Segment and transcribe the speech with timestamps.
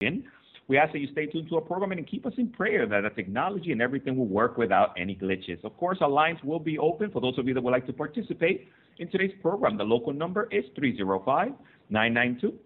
[0.00, 0.22] in.
[0.68, 3.00] We ask that you stay tuned to our program and keep us in prayer that
[3.00, 5.64] the technology and everything will work without any glitches.
[5.64, 7.92] Of course, our lines will be open for those of you that would like to
[7.92, 9.76] participate in today's program.
[9.76, 11.52] The local number is 305
[11.90, 12.58] 992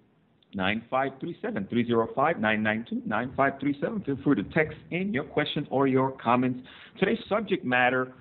[0.54, 1.68] 9537.
[1.68, 4.02] 305 992 9537.
[4.02, 6.60] Feel free to text in your questions or your comments.
[6.98, 8.12] Today's subject matter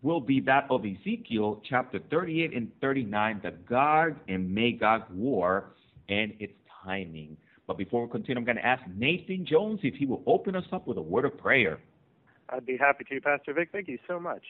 [0.00, 5.74] will be that of Ezekiel chapter 38 and 39, the Gog and Magog war
[6.08, 7.36] and its timing.
[7.72, 10.66] But before we continue, I'm going to ask Nathan Jones if he will open us
[10.72, 11.80] up with a word of prayer.
[12.50, 13.70] I'd be happy to, Pastor Vic.
[13.72, 14.42] Thank you so much.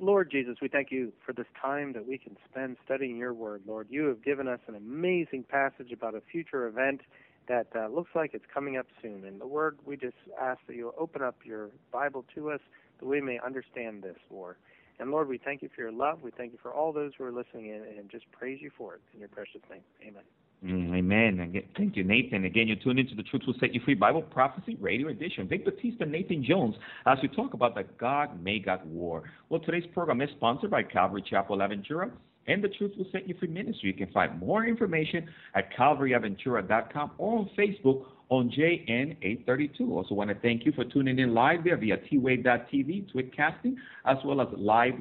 [0.00, 3.60] Lord Jesus, we thank you for this time that we can spend studying your word,
[3.66, 3.88] Lord.
[3.90, 7.02] You have given us an amazing passage about a future event
[7.46, 9.26] that uh, looks like it's coming up soon.
[9.26, 12.60] And the word, we just ask that you'll open up your Bible to us
[13.00, 14.56] that we may understand this, Lord.
[14.98, 16.22] And Lord, we thank you for your love.
[16.22, 18.94] We thank you for all those who are listening in and just praise you for
[18.94, 19.02] it.
[19.12, 20.22] In your precious name, amen.
[20.64, 21.62] Mm, amen.
[21.76, 22.44] Thank you, Nathan.
[22.44, 25.48] Again, you're tuned into the Truth Will Set You Free Bible Prophecy Radio Edition.
[25.48, 29.24] Vic Batista, Nathan Jones, as we talk about the Gog Magog War.
[29.48, 32.12] Well, today's program is sponsored by Calvary Chapel Aventura
[32.46, 33.88] and the Truth Will Set You Free Ministry.
[33.88, 39.90] You can find more information at calvaryaventura.com or on Facebook on JN832.
[39.90, 43.74] Also, want to thank you for tuning in live there via twave.tv, Twitcasting,
[44.06, 44.94] as well as live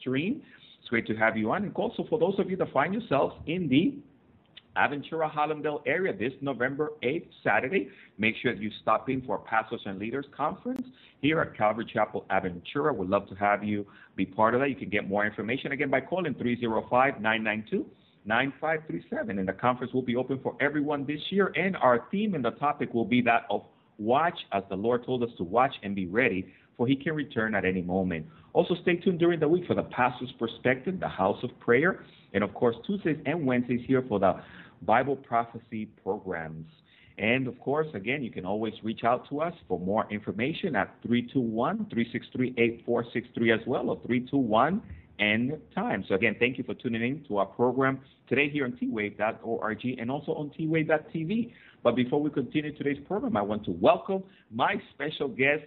[0.00, 0.40] stream.
[0.80, 1.64] It's great to have you on.
[1.64, 3.98] And also, for those of you that find yourselves in the
[4.76, 7.88] Aventura Hallandale area this November 8th, Saturday.
[8.18, 10.86] Make sure that you stop in for Pastors and Leaders Conference
[11.20, 12.94] here at Calvary Chapel Aventura.
[12.94, 14.68] We'd love to have you be part of that.
[14.68, 17.86] You can get more information again by calling 305 992
[18.24, 19.38] 9537.
[19.38, 21.52] And the conference will be open for everyone this year.
[21.54, 23.62] And our theme and the topic will be that of
[23.98, 27.54] watch as the Lord told us to watch and be ready, for he can return
[27.54, 28.26] at any moment.
[28.52, 32.04] Also, stay tuned during the week for the pastor's perspective, the house of prayer,
[32.34, 34.34] and of course, Tuesdays and Wednesdays here for the
[34.82, 36.66] Bible prophecy programs.
[37.18, 40.94] And of course, again, you can always reach out to us for more information at
[41.02, 44.82] 321 363 8463 as well, or 321
[45.18, 46.04] End Time.
[46.08, 50.10] So again, thank you for tuning in to our program today here on twave.org and
[50.10, 51.52] also on twave.tv.
[51.82, 55.62] But before we continue today's program, I want to welcome my special guest,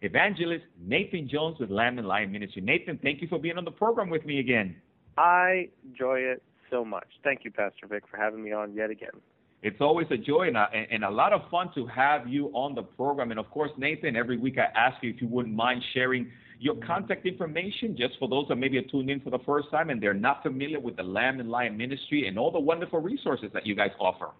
[0.00, 2.62] evangelist Nathan Jones with Lamb and Lion Ministry.
[2.62, 4.76] Nathan, thank you for being on the program with me again.
[5.18, 6.42] I enjoy it
[6.74, 7.06] so much.
[7.22, 9.14] Thank you, Pastor Vic, for having me on yet again.
[9.62, 12.74] It's always a joy and a, and a lot of fun to have you on
[12.74, 13.30] the program.
[13.30, 16.74] And of course, Nathan, every week I ask you if you wouldn't mind sharing your
[16.86, 20.02] contact information just for those that maybe are tuned in for the first time and
[20.02, 23.66] they're not familiar with the Lamb and Lion Ministry and all the wonderful resources that
[23.66, 24.30] you guys offer.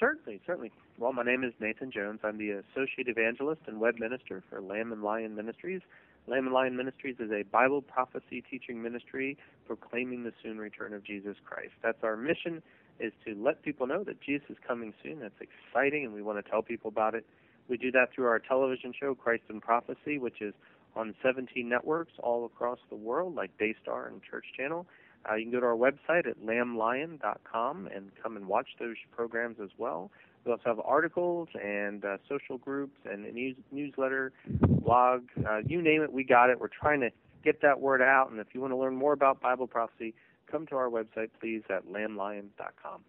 [0.00, 0.72] Certainly, certainly.
[0.98, 2.20] Well, my name is Nathan Jones.
[2.24, 5.80] I'm the Associate Evangelist and Web Minister for Lamb and Lion Ministries.
[6.28, 11.04] Lamb and Lion Ministries is a Bible prophecy teaching ministry proclaiming the soon return of
[11.04, 11.72] Jesus Christ.
[11.82, 12.62] That's our mission
[12.98, 15.20] is to let people know that Jesus is coming soon.
[15.20, 17.24] That's exciting and we want to tell people about it.
[17.68, 20.52] We do that through our television show Christ in Prophecy, which is
[20.96, 24.84] on 17 networks all across the world like Daystar and Church Channel.
[25.30, 29.58] Uh, you can go to our website at lamblion.com and come and watch those programs
[29.62, 30.10] as well.
[30.46, 35.82] We also have articles and uh, social groups and a news, newsletter, blog, uh, you
[35.82, 36.60] name it, we got it.
[36.60, 37.10] We're trying to
[37.44, 38.30] get that word out.
[38.30, 40.14] And if you want to learn more about Bible prophecy,
[40.50, 43.00] come to our website, please, at lamblion.com.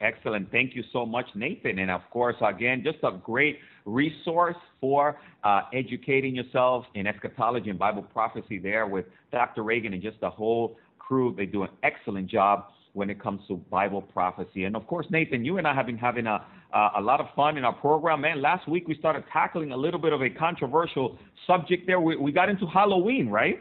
[0.00, 0.50] Excellent.
[0.50, 1.78] Thank you so much, Nathan.
[1.80, 7.78] And of course, again, just a great resource for uh, educating yourself in eschatology and
[7.78, 9.62] Bible prophecy there with Dr.
[9.62, 11.34] Reagan and just the whole crew.
[11.36, 14.64] They do an excellent job when it comes to Bible prophecy.
[14.64, 16.44] And of course, Nathan, you and I have been having a,
[16.96, 18.20] a lot of fun in our program.
[18.22, 22.00] Man, last week we started tackling a little bit of a controversial subject there.
[22.00, 23.58] We, we got into Halloween, right?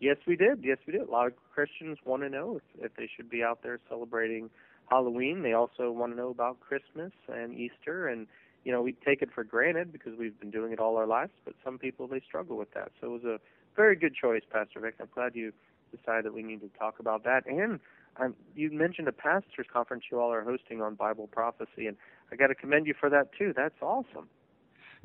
[0.00, 0.60] Yes, we did.
[0.62, 1.02] Yes, we did.
[1.02, 4.50] A lot of Christians want to know if, if they should be out there celebrating
[4.90, 5.42] Halloween.
[5.42, 8.08] They also want to know about Christmas and Easter.
[8.08, 8.26] And,
[8.64, 11.32] you know, we take it for granted because we've been doing it all our lives,
[11.44, 12.92] but some people, they struggle with that.
[13.00, 13.38] So it was a
[13.76, 14.94] very good choice, Pastor Vic.
[15.00, 15.52] I'm glad you
[15.96, 17.46] decided that we need to talk about that.
[17.46, 17.80] And
[18.20, 21.96] um, you mentioned a pastors conference you all are hosting on Bible prophecy, and
[22.32, 23.52] I got to commend you for that too.
[23.56, 24.28] That's awesome.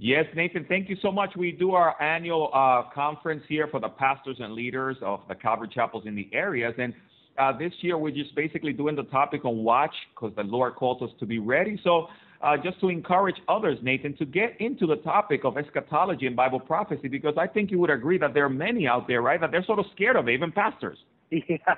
[0.01, 1.31] Yes, Nathan, thank you so much.
[1.35, 5.67] We do our annual uh, conference here for the pastors and leaders of the Calvary
[5.73, 6.73] chapels in the areas.
[6.77, 6.93] And
[7.37, 11.01] uh, this year, we're just basically doing the topic on watch because the Lord calls
[11.01, 11.79] us to be ready.
[11.83, 12.07] So,
[12.41, 16.61] uh, just to encourage others, Nathan, to get into the topic of eschatology and Bible
[16.61, 19.51] prophecy, because I think you would agree that there are many out there, right, that
[19.51, 20.97] they're sort of scared of it, even pastors.
[21.31, 21.75] Yeah,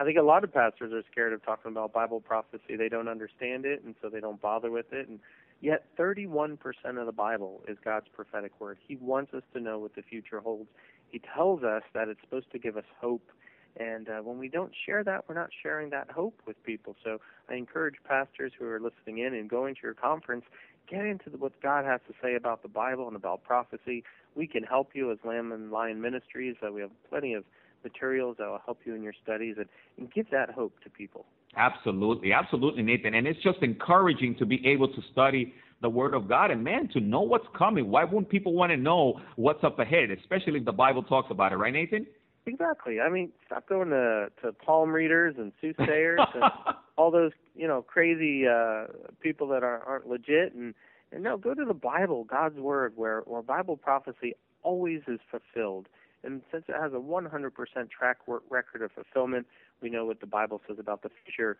[0.00, 2.76] I think a lot of pastors are scared of talking about Bible prophecy.
[2.76, 5.08] They don't understand it, and so they don't bother with it.
[5.08, 5.18] And
[5.60, 6.58] yet, 31%
[6.98, 8.78] of the Bible is God's prophetic word.
[8.86, 10.68] He wants us to know what the future holds.
[11.08, 13.28] He tells us that it's supposed to give us hope.
[13.76, 16.94] And uh, when we don't share that, we're not sharing that hope with people.
[17.04, 17.18] So
[17.48, 20.44] I encourage pastors who are listening in and going to your conference,
[20.88, 24.04] get into the, what God has to say about the Bible and about prophecy.
[24.36, 26.56] We can help you as Lamb and Lion Ministries.
[26.64, 27.44] Uh, we have plenty of
[27.84, 29.66] materials that will help you in your studies and,
[29.98, 31.26] and give that hope to people.
[31.56, 33.14] Absolutely, absolutely, Nathan.
[33.14, 36.88] And it's just encouraging to be able to study the Word of God and man
[36.88, 37.90] to know what's coming.
[37.90, 41.52] Why wouldn't people want to know what's up ahead, especially if the Bible talks about
[41.52, 42.06] it, right, Nathan?
[42.46, 43.00] Exactly.
[43.00, 46.44] I mean, stop going to to palm readers and soothsayers and
[46.96, 48.86] all those you know crazy uh,
[49.20, 50.74] people that are, aren't legit, and
[51.12, 55.88] and no, go to the Bible, God's Word, where where Bible prophecy always is fulfilled.
[56.24, 57.50] And since it has a 100%
[57.90, 58.18] track
[58.50, 59.46] record of fulfillment,
[59.80, 61.56] we know what the Bible says about the future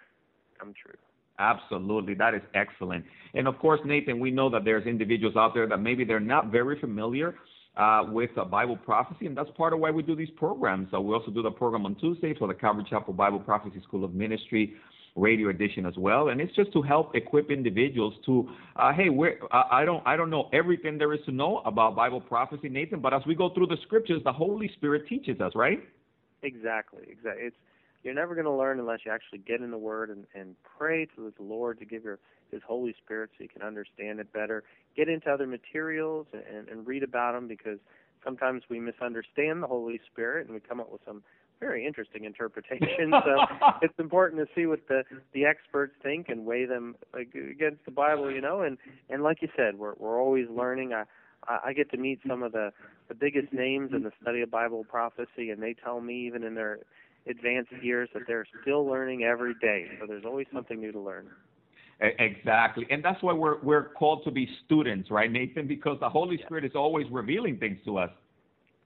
[0.59, 0.97] come true.
[1.39, 2.15] Absolutely.
[2.15, 3.05] That is excellent.
[3.35, 6.51] And of course, Nathan, we know that there's individuals out there that maybe they're not
[6.51, 7.37] very familiar
[7.77, 10.89] uh, with uh, Bible prophecy, and that's part of why we do these programs.
[10.91, 14.05] So we also do the program on Tuesday for the Calvary Chapel Bible Prophecy School
[14.05, 14.75] of Ministry
[15.19, 19.39] radio edition as well, and it's just to help equip individuals to, uh, hey, we're,
[19.53, 23.13] I don't, I don't know everything there is to know about Bible prophecy, Nathan, but
[23.13, 25.81] as we go through the scriptures, the Holy Spirit teaches us, right?
[26.43, 27.45] Exactly, exactly.
[27.45, 27.57] It's
[28.05, 31.07] you're never going to learn unless you actually get in the Word and, and pray
[31.17, 32.19] to the Lord to give your
[32.51, 34.63] His Holy Spirit so you can understand it better.
[34.97, 37.79] Get into other materials and, and read about them because
[38.25, 41.23] sometimes we misunderstand the Holy Spirit and we come up with some
[41.61, 43.13] very interesting interpretations.
[43.25, 43.45] so
[43.83, 45.03] it's important to see what the
[45.33, 48.63] the experts think and weigh them against the Bible, you know.
[48.63, 48.79] And
[49.11, 50.93] and like you said, we're we're always learning.
[50.95, 51.05] I
[51.47, 52.73] I get to meet some of the
[53.09, 56.55] the biggest names in the study of Bible prophecy, and they tell me even in
[56.55, 56.81] their
[57.29, 59.87] advanced years that they're still learning every day.
[60.01, 61.29] So there's always something new to learn.
[62.01, 62.87] Exactly.
[62.91, 65.67] And that's why we're we're called to be students, right, Nathan?
[65.67, 68.11] Because the Holy Spirit is always revealing things to us.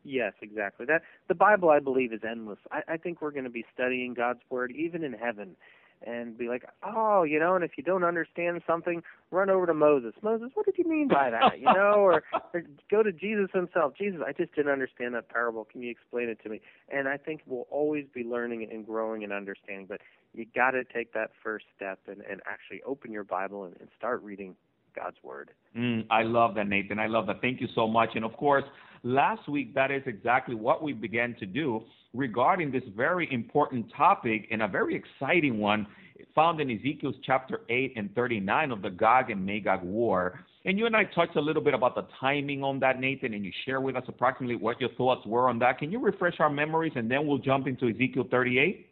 [0.05, 0.87] Yes, exactly.
[0.87, 2.59] That the Bible I believe is endless.
[2.71, 5.57] I, I think we're going to be studying God's word even in heaven
[6.05, 9.75] and be like, oh, you know, and if you don't understand something, run over to
[9.75, 10.13] Moses.
[10.23, 11.61] Moses, what did you mean by that?
[11.61, 13.93] You know, or, or go to Jesus himself.
[13.97, 15.65] Jesus, I just didn't understand that parable.
[15.65, 16.61] Can you explain it to me?
[16.89, 20.01] And I think we'll always be learning and growing and understanding, but
[20.35, 23.89] you got to take that first step and, and actually open your Bible and, and
[23.97, 24.57] start reading
[24.97, 25.51] God's Word.
[25.77, 26.99] Mm, I love that, Nathan.
[26.99, 27.41] I love that.
[27.41, 28.11] Thank you so much.
[28.15, 28.65] And of course,
[29.03, 31.83] last week, that is exactly what we began to do
[32.15, 35.87] regarding this very important topic and a very exciting one
[36.35, 40.41] found in Ezekiel's chapter 8 and 39 of the Gog and Magog war.
[40.65, 43.45] And you and I touched a little bit about the timing on that, Nathan, and
[43.45, 45.79] you share with us approximately what your thoughts were on that.
[45.79, 48.87] Can you refresh our memories and then we'll jump into Ezekiel 38?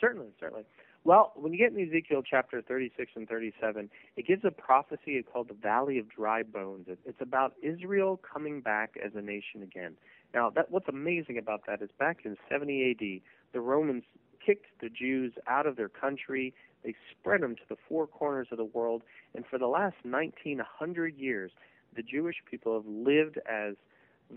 [0.00, 0.64] Certainly, certainly.
[1.06, 5.48] Well, when you get in Ezekiel chapter 36 and 37, it gives a prophecy called
[5.48, 6.86] the Valley of Dry Bones.
[6.88, 9.96] It's about Israel coming back as a nation again.
[10.32, 14.04] Now, that, what's amazing about that is back in 70 AD, the Romans
[14.44, 16.54] kicked the Jews out of their country.
[16.82, 19.02] They spread them to the four corners of the world.
[19.34, 21.50] And for the last 1900 years,
[21.94, 23.74] the Jewish people have lived as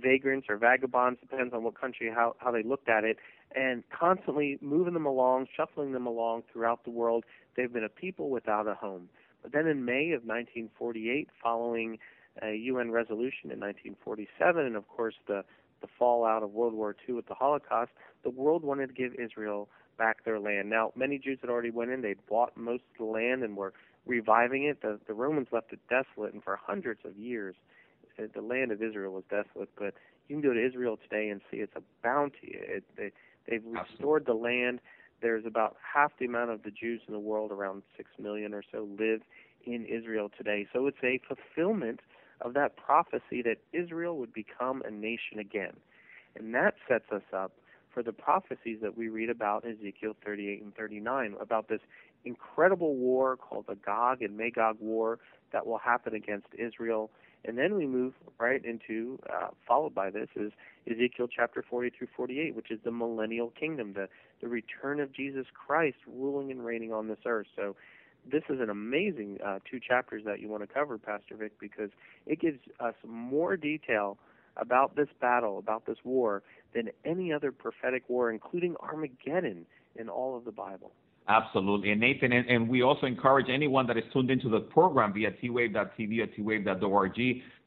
[0.01, 3.17] vagrants or vagabonds, depends on what country, how, how they looked at it,
[3.55, 7.23] and constantly moving them along, shuffling them along throughout the world.
[7.55, 9.09] They've been a people without a home.
[9.41, 11.99] But then in May of 1948, following
[12.41, 15.43] a UN resolution in 1947, and of course the,
[15.81, 17.91] the fallout of World War II with the Holocaust,
[18.23, 20.69] the world wanted to give Israel back their land.
[20.69, 23.73] Now, many Jews had already went in; they bought most of the land and were
[24.05, 24.81] reviving it.
[24.81, 27.55] The, the Romans left it desolate, and for hundreds of years,
[28.19, 29.69] uh, the land of Israel was desolate.
[29.77, 29.93] But
[30.27, 32.53] you can go to Israel today and see it's a bounty.
[32.53, 33.11] It, they,
[33.47, 34.79] they've restored the land.
[35.21, 38.63] There's about half the amount of the Jews in the world, around six million or
[38.71, 39.21] so, live
[39.65, 40.67] in Israel today.
[40.73, 42.01] So it's a fulfillment
[42.41, 45.73] of that prophecy that Israel would become a nation again.
[46.35, 47.53] And that sets us up
[47.93, 51.81] for the prophecies that we read about in Ezekiel 38 and 39 about this
[52.25, 55.19] incredible war called the Gog and Magog war
[55.51, 57.09] that will happen against Israel.
[57.47, 60.51] And then we move right into, uh, followed by this, is
[60.85, 64.09] Ezekiel chapter 40 through 48, which is the millennial kingdom, the,
[64.41, 67.47] the return of Jesus Christ ruling and reigning on this earth.
[67.55, 67.77] So
[68.29, 71.89] this is an amazing uh, two chapters that you want to cover, Pastor Vic, because
[72.25, 74.17] it gives us more detail
[74.57, 80.35] about this battle, about this war, than any other prophetic war, including Armageddon in all
[80.35, 80.91] of the Bible.
[81.29, 81.91] Absolutely.
[81.91, 85.31] And Nathan, and, and, we also encourage anyone that is tuned into the program via
[85.31, 87.15] twave.tv or twave.org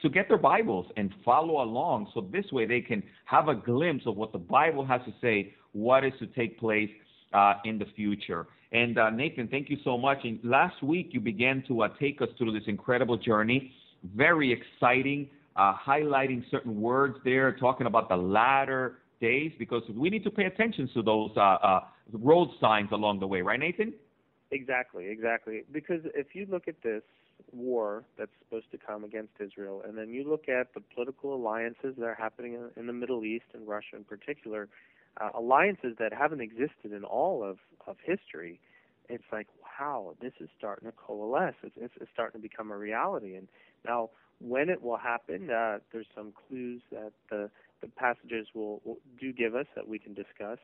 [0.01, 4.05] to get their Bibles and follow along so this way they can have a glimpse
[4.07, 6.89] of what the Bible has to say, what is to take place
[7.33, 8.47] uh, in the future.
[8.71, 10.19] And uh, Nathan, thank you so much.
[10.23, 13.71] And last week you began to uh, take us through this incredible journey,
[14.15, 20.23] very exciting uh, highlighting certain words there, talking about the latter days, because we need
[20.23, 21.79] to pay attention to those uh, uh,
[22.11, 23.93] road signs along the way, right, Nathan?
[24.51, 25.63] Exactly, exactly.
[25.71, 27.03] Because if you look at this,
[27.51, 31.95] war that's supposed to come against Israel, and then you look at the political alliances
[31.97, 34.69] that are happening in, in the Middle East and Russia in particular,
[35.19, 38.59] uh, alliances that haven't existed in all of, of history,
[39.09, 39.47] it's like,
[39.79, 41.55] wow, this is starting to coalesce.
[41.63, 43.35] It's, it's, it's starting to become a reality.
[43.35, 43.47] And
[43.85, 44.09] now,
[44.41, 47.49] when it will happen, uh, there's some clues that the,
[47.81, 50.57] the passages will, will do give us that we can discuss.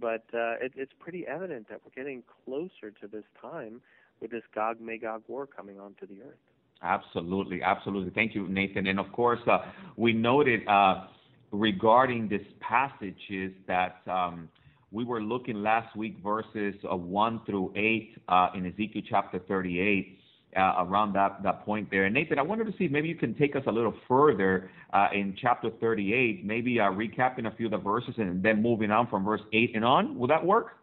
[0.00, 3.80] But uh, it, it's pretty evident that we're getting closer to this time
[4.20, 6.36] with this Gog Magog war coming onto the earth.
[6.82, 8.10] Absolutely, absolutely.
[8.10, 8.86] Thank you, Nathan.
[8.86, 9.58] And of course, uh,
[9.96, 11.06] we noted uh,
[11.50, 14.48] regarding this passage is that um,
[14.90, 20.17] we were looking last week verses uh, 1 through 8 uh, in Ezekiel chapter 38.
[20.56, 22.06] Uh, around that, that point there.
[22.06, 24.70] And Nathan, I wanted to see if maybe you can take us a little further
[24.94, 28.90] uh, in chapter 38, maybe uh, recapping a few of the verses and then moving
[28.90, 30.18] on from verse 8 and on.
[30.18, 30.78] Will that work?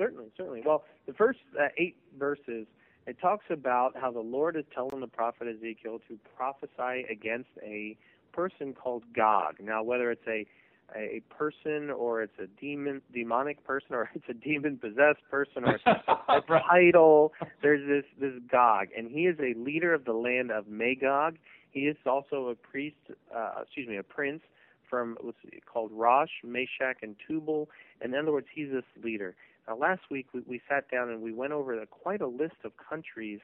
[0.00, 0.62] Certainly, certainly.
[0.64, 2.66] Well, the first uh, eight verses,
[3.06, 7.98] it talks about how the Lord is telling the prophet Ezekiel to prophesy against a
[8.32, 9.56] person called Gog.
[9.60, 10.46] Now, whether it's a
[10.96, 15.74] a person or it's a demon demonic person or it's a demon possessed person or
[15.74, 17.32] it's a title
[17.62, 21.36] there's this this gog and he is a leader of the land of magog.
[21.70, 22.96] He is also a priest
[23.34, 24.42] uh, excuse me a prince
[24.88, 25.38] from what's
[25.72, 27.68] called rosh meshech and tubal.
[28.00, 29.34] And in other words he's this leader.
[29.68, 32.56] Now last week we, we sat down and we went over the, quite a list
[32.64, 33.40] of countries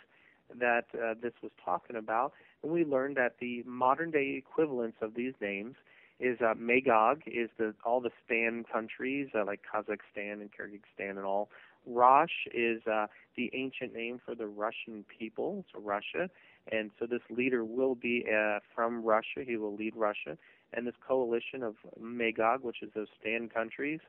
[0.59, 5.15] that uh, this was talking about and we learned that the modern day equivalents of
[5.15, 5.75] these names
[6.19, 11.25] is uh, Magog is the all the Stan countries uh, like Kazakhstan and Kyrgyzstan and
[11.25, 11.51] all.
[11.87, 13.07] Rosh is uh,
[13.37, 16.29] the ancient name for the Russian people, so Russia,
[16.73, 19.45] and so this leader will be uh, from Russia.
[19.47, 20.37] He will lead Russia,
[20.73, 24.01] and this coalition of Magog, which is those Stan countries,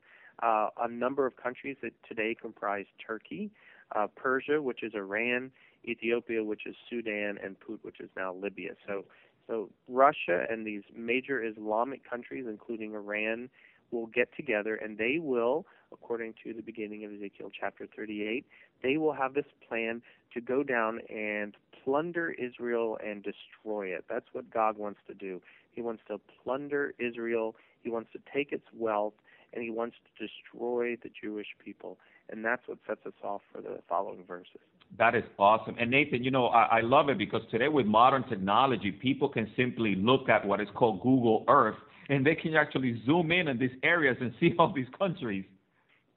[0.41, 3.51] uh, a number of countries that today comprise Turkey,
[3.95, 5.51] uh, Persia, which is Iran,
[5.85, 8.71] Ethiopia, which is Sudan, and Put, which is now Libya.
[8.87, 9.05] So
[9.47, 13.49] so Russia and these major Islamic countries, including Iran,
[13.91, 18.45] will get together and they will, according to the beginning of Ezekiel chapter 38,
[18.83, 20.01] they will have this plan
[20.33, 24.05] to go down and plunder Israel and destroy it.
[24.09, 25.41] That's what Gog wants to do.
[25.71, 29.13] He wants to plunder Israel, he wants to take its wealth,
[29.53, 31.97] and he wants to destroy the Jewish people.
[32.29, 34.59] And that's what sets us off for the following verses.
[34.97, 35.75] That is awesome.
[35.79, 39.51] And Nathan, you know, I, I love it because today with modern technology, people can
[39.55, 41.75] simply look at what is called Google Earth
[42.09, 45.45] and they can actually zoom in on these areas and see all these countries.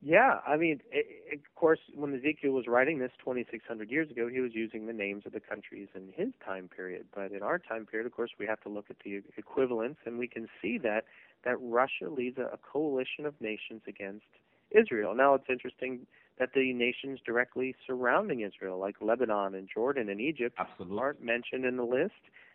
[0.03, 4.41] Yeah, I mean, it, of course, when Ezekiel was writing this 2,600 years ago, he
[4.41, 7.05] was using the names of the countries in his time period.
[7.15, 10.19] But in our time period, of course, we have to look at the equivalents, and
[10.19, 11.05] we can see that
[11.45, 14.25] that Russia leads a, a coalition of nations against
[14.71, 15.15] Israel.
[15.15, 16.07] Now, it's interesting
[16.41, 20.99] that the nations directly surrounding Israel, like Lebanon and Jordan and Egypt, Absolutely.
[20.99, 22.15] aren't mentioned in the list.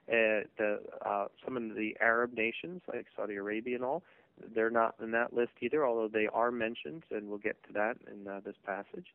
[0.10, 4.04] Uh, the uh, some of the Arab nations, like Saudi Arabia and all,
[4.54, 7.96] they're not in that list either, although they are mentioned, and we'll get to that
[8.12, 9.08] in uh, this passage.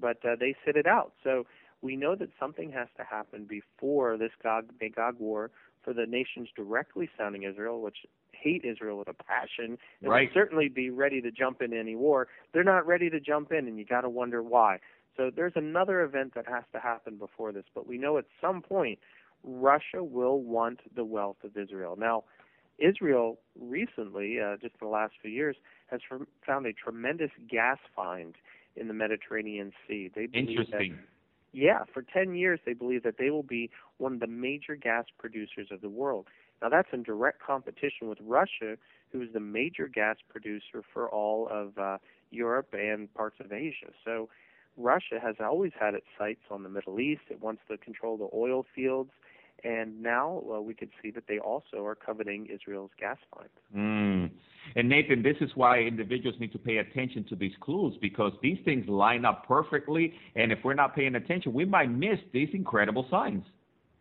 [0.00, 1.12] But uh, they sit it out.
[1.22, 1.46] So
[1.82, 5.50] we know that something has to happen before this Gog Magog war
[5.86, 7.98] for the nations directly sounding Israel, which
[8.32, 10.28] hate Israel with a passion and right.
[10.34, 12.26] certainly be ready to jump in any war.
[12.52, 14.80] They're not ready to jump in, and you got to wonder why.
[15.16, 18.62] So there's another event that has to happen before this, but we know at some
[18.62, 18.98] point
[19.44, 21.94] Russia will want the wealth of Israel.
[21.96, 22.24] Now,
[22.78, 26.00] Israel recently, uh, just in the last few years, has
[26.44, 28.34] found a tremendous gas find
[28.74, 30.10] in the Mediterranean Sea.
[30.14, 30.96] They Interesting.
[30.96, 31.15] That,
[31.56, 35.06] yeah, for 10 years they believe that they will be one of the major gas
[35.18, 36.26] producers of the world.
[36.60, 38.76] Now that's in direct competition with Russia,
[39.10, 41.96] who is the major gas producer for all of uh,
[42.30, 43.90] Europe and parts of Asia.
[44.04, 44.28] So
[44.76, 47.22] Russia has always had its sights on the Middle East.
[47.30, 49.10] It wants to control the oil fields.
[49.64, 53.50] And now well, we can see that they also are coveting Israel's gas finds.
[53.74, 54.30] Mm.
[54.74, 58.58] And Nathan, this is why individuals need to pay attention to these clues because these
[58.64, 60.14] things line up perfectly.
[60.34, 63.44] And if we're not paying attention, we might miss these incredible signs.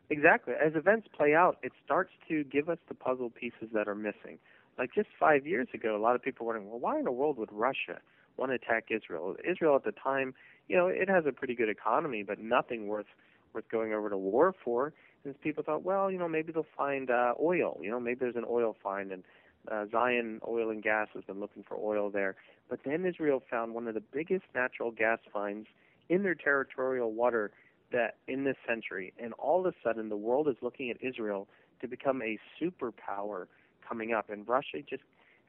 [0.10, 0.54] Exactly.
[0.54, 4.38] As events play out, it starts to give us the puzzle pieces that are missing.
[4.78, 7.12] Like just five years ago, a lot of people were wondering, well, why in the
[7.12, 8.00] world would Russia
[8.38, 9.36] want to attack Israel?
[9.50, 10.34] Israel at the time,
[10.68, 13.06] you know, it has a pretty good economy, but nothing worth
[13.54, 14.94] worth going over to war for.
[15.24, 17.80] And people thought, well, you know, maybe they'll find uh, oil.
[17.82, 19.24] You know, maybe there's an oil find, and
[19.72, 22.36] uh, Zion Oil and Gas has been looking for oil there.
[22.70, 25.68] But then Israel found one of the biggest natural gas finds
[26.10, 27.52] in their territorial water
[27.92, 31.48] that in this century, and all of a sudden the world is looking at Israel
[31.82, 33.48] to become a superpower
[33.88, 35.04] coming up, and Russia just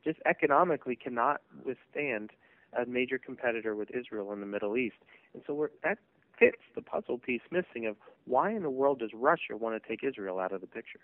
[0.04, 2.30] just economically cannot withstand
[2.78, 4.96] a major competitor with Israel in the Middle East,
[5.34, 5.98] and so we're, that
[6.38, 7.96] fits the puzzle piece missing of
[8.26, 11.00] why in the world does Russia want to take Israel out of the picture?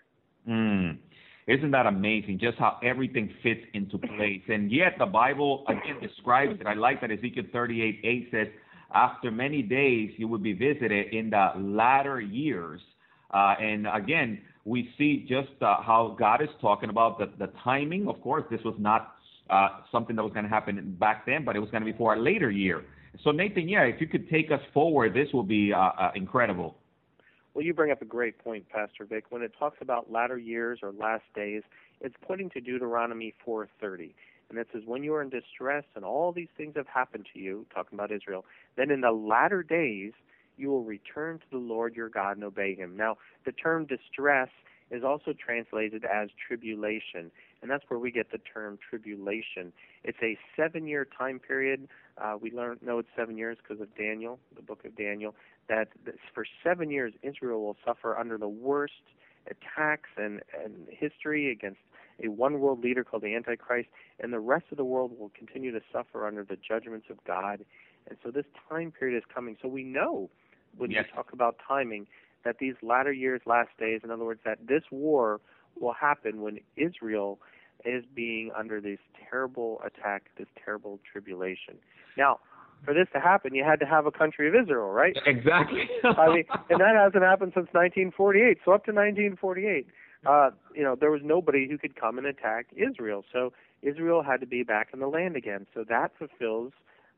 [0.47, 0.97] Mm.
[1.47, 2.39] Isn't that amazing?
[2.39, 4.41] Just how everything fits into place.
[4.47, 6.67] And yet the Bible again describes it.
[6.67, 8.47] I like that Ezekiel 38 8 says,
[8.93, 12.79] After many days you will be visited in the latter years.
[13.33, 18.07] Uh, and again, we see just uh, how God is talking about the, the timing.
[18.07, 19.15] Of course, this was not
[19.49, 21.97] uh, something that was going to happen back then, but it was going to be
[21.97, 22.85] for a later year.
[23.23, 26.75] So, Nathan, yeah, if you could take us forward, this will be uh, uh, incredible.
[27.53, 29.25] Well, you bring up a great point, Pastor Vic.
[29.29, 31.61] When it talks about latter years or last days,
[32.01, 34.15] it's pointing to Deuteronomy 4:30,
[34.49, 37.39] and it says, "When you are in distress and all these things have happened to
[37.39, 38.45] you," talking about Israel,
[38.75, 40.13] then in the latter days
[40.57, 42.95] you will return to the Lord your God and obey Him.
[42.95, 44.49] Now, the term distress
[44.89, 47.31] is also translated as tribulation,
[47.61, 49.73] and that's where we get the term tribulation.
[50.03, 51.87] It's a seven-year time period.
[52.17, 55.35] Uh, we learn know it's seven years because of Daniel, the book of Daniel.
[55.69, 55.87] That,
[56.33, 58.93] for seven years Israel will suffer under the worst
[59.47, 61.79] attacks and, and history against
[62.23, 63.89] a one world leader called the Antichrist,
[64.19, 67.65] and the rest of the world will continue to suffer under the judgments of God.
[68.07, 69.57] And so this time period is coming.
[69.61, 70.29] So we know
[70.77, 71.05] when yes.
[71.07, 72.07] you talk about timing
[72.43, 75.39] that these latter years, last days, in other words, that this war
[75.79, 77.39] will happen when Israel
[77.85, 81.75] is being under this terrible attack, this terrible tribulation.
[82.17, 82.39] Now,
[82.83, 85.15] for this to happen, you had to have a country of Israel, right?
[85.25, 85.89] Exactly.
[86.03, 88.59] I mean, and that hasn't happened since 1948.
[88.65, 89.87] So up to 1948,
[90.25, 93.23] uh, you know, there was nobody who could come and attack Israel.
[93.31, 95.67] So Israel had to be back in the land again.
[95.73, 96.73] So that fulfills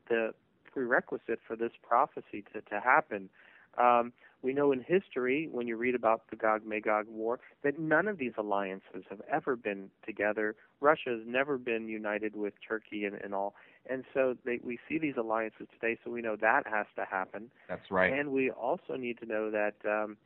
[0.10, 0.34] the
[0.72, 3.30] prerequisite for this prophecy to to happen.
[3.78, 4.14] Um,
[4.46, 8.20] we know in history, when you read about the Gog Magog war, that none of
[8.20, 10.56] these alliances have ever been together.
[10.82, 13.56] Russia has never been united with Turkey and, and all.
[13.90, 17.50] And so they, we see these alliances today, so we know that has to happen.
[17.68, 18.14] That's right.
[18.14, 20.18] And we also need to know that um,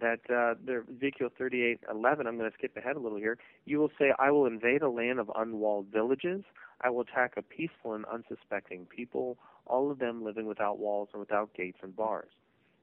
[0.00, 2.26] that uh, there, Ezekiel 38:11.
[2.26, 3.38] I'm going to skip ahead a little here.
[3.64, 6.42] You will say, "I will invade a land of unwalled villages.
[6.82, 11.20] I will attack a peaceful and unsuspecting people, all of them living without walls and
[11.20, 12.28] without gates and bars."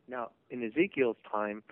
[0.07, 1.63] Now, in Ezekiel's time,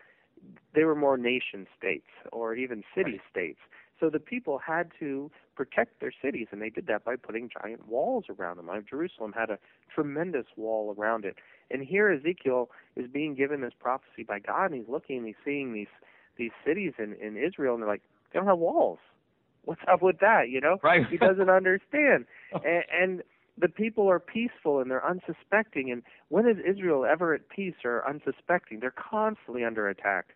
[0.74, 3.22] they were more nation states or even city right.
[3.30, 3.60] states.
[4.00, 7.88] So the people had to protect their cities, and they did that by putting giant
[7.88, 8.68] walls around them.
[8.90, 9.60] Jerusalem had a
[9.94, 11.36] tremendous wall around it.
[11.70, 15.36] And here Ezekiel is being given this prophecy by God, and he's looking and he's
[15.46, 15.88] seeing these
[16.38, 19.00] these cities in, in Israel, and they're like, they don't have walls.
[19.64, 20.50] What's up with that?
[20.50, 21.06] You know, right.
[21.08, 22.26] he doesn't understand.
[22.66, 23.24] and, and
[23.58, 25.92] the people are peaceful and they're unsuspecting.
[25.92, 28.80] And when is Israel ever at peace or unsuspecting?
[28.80, 30.36] They're constantly under attack.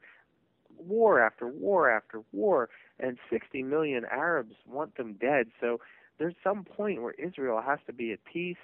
[0.78, 5.48] War after war after war, and 60 million Arabs want them dead.
[5.60, 5.80] So
[6.20, 8.58] there's some point where Israel has to be at peace.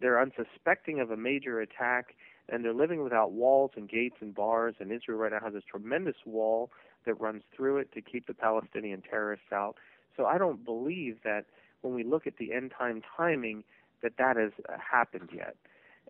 [0.00, 2.14] They're unsuspecting of a major attack,
[2.48, 4.74] and they're living without walls and gates and bars.
[4.78, 6.70] And Israel right now has this tremendous wall
[7.06, 9.76] that runs through it to keep the Palestinian terrorists out.
[10.16, 11.46] So I don't believe that
[11.80, 13.64] when we look at the end time timing,
[14.04, 15.56] that that has uh, happened yet.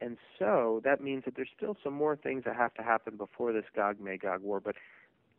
[0.03, 3.53] And so that means that there's still some more things that have to happen before
[3.53, 4.61] this Gog Magog war.
[4.61, 4.75] But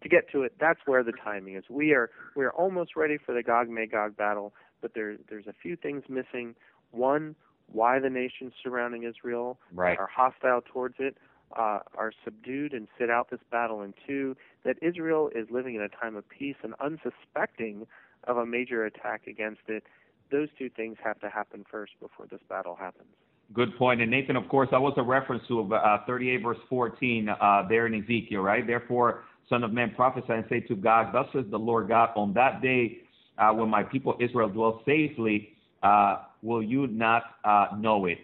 [0.01, 1.65] to get to it, that's where the timing is.
[1.69, 5.53] We are we are almost ready for the Gog Magog battle, but there there's a
[5.61, 6.55] few things missing.
[6.91, 7.35] One,
[7.71, 9.99] why the nations surrounding Israel right.
[9.99, 11.17] are hostile towards it,
[11.57, 13.81] uh, are subdued and sit out this battle.
[13.81, 17.87] And two, that Israel is living in a time of peace and unsuspecting
[18.23, 19.83] of a major attack against it
[20.31, 23.07] those two things have to happen first before this battle happens.
[23.53, 24.01] Good point.
[24.01, 27.85] And Nathan, of course, that was a reference to uh, 38 verse 14 uh, there
[27.85, 28.65] in Ezekiel, right?
[28.65, 32.33] Therefore, Son of Man, prophesy and say to Gog, Thus says the Lord God, on
[32.33, 32.99] that day
[33.37, 35.49] uh, when my people Israel dwell safely,
[35.83, 38.17] uh, will you not uh, know it?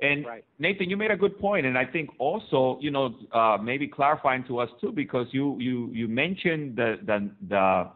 [0.00, 0.44] And right.
[0.58, 4.44] Nathan, you made a good point, and I think also, you know, uh, maybe clarifying
[4.48, 7.90] to us too, because you you you mentioned the the the,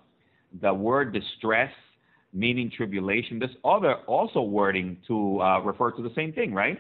[0.60, 1.72] the word distress
[2.34, 3.38] meaning tribulation.
[3.38, 6.78] This other also wording to uh, refer to the same thing, right?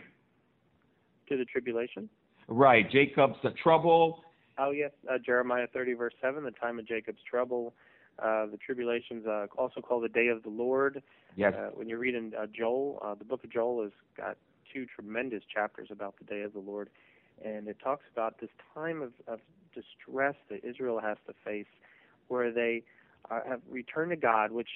[1.28, 2.10] To the tribulation.
[2.48, 2.90] Right.
[2.90, 4.20] Jacob's uh, trouble.
[4.58, 7.74] Oh yes, uh, Jeremiah 30 verse 7, the time of Jacob's trouble.
[8.18, 11.02] Uh, the tribulations uh, also called the day of the Lord.
[11.36, 11.54] Yes.
[11.56, 14.36] Uh, when you read in uh, Joel, uh, the book of Joel has got
[14.72, 16.90] two tremendous chapters about the day of the Lord,
[17.44, 19.40] and it talks about this time of, of
[19.74, 21.66] distress that Israel has to face,
[22.28, 22.84] where they
[23.30, 24.68] uh, have returned to God, which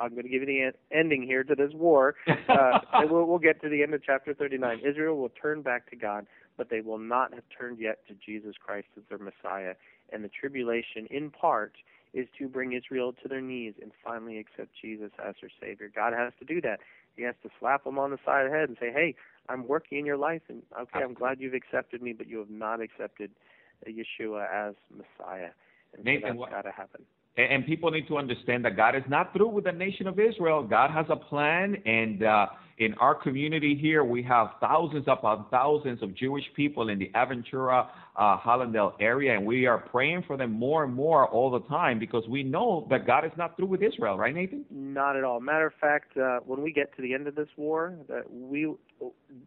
[0.00, 3.24] I'm going to give you the en- ending here to this war, uh, and we'll,
[3.24, 4.80] we'll get to the end of chapter 39.
[4.84, 6.26] Israel will turn back to God,
[6.56, 9.74] but they will not have turned yet to Jesus Christ as their Messiah.
[10.12, 11.74] And the tribulation, in part,
[12.12, 15.90] is to bring Israel to their knees and finally accept Jesus as their Savior.
[15.94, 16.80] God has to do that.
[17.16, 19.14] He has to slap them on the side of the head and say, "Hey,
[19.48, 22.50] I'm working in your life, and okay, I'm glad you've accepted me, but you have
[22.50, 23.30] not accepted
[23.86, 25.50] Yeshua as Messiah."
[25.94, 27.04] And Nathan, so that's got to happen.
[27.36, 30.62] And, people need to understand that God is not through with the nation of Israel.
[30.62, 32.46] God has a plan, and uh,
[32.78, 37.88] in our community here, we have thousands upon thousands of Jewish people in the Aventura,
[38.16, 41.98] uh, Hallandale area, and we are praying for them more and more all the time
[41.98, 44.64] because we know that God is not through with Israel, right, Nathan?
[44.70, 45.40] Not at all.
[45.40, 48.72] Matter of fact, uh, when we get to the end of this war, that we,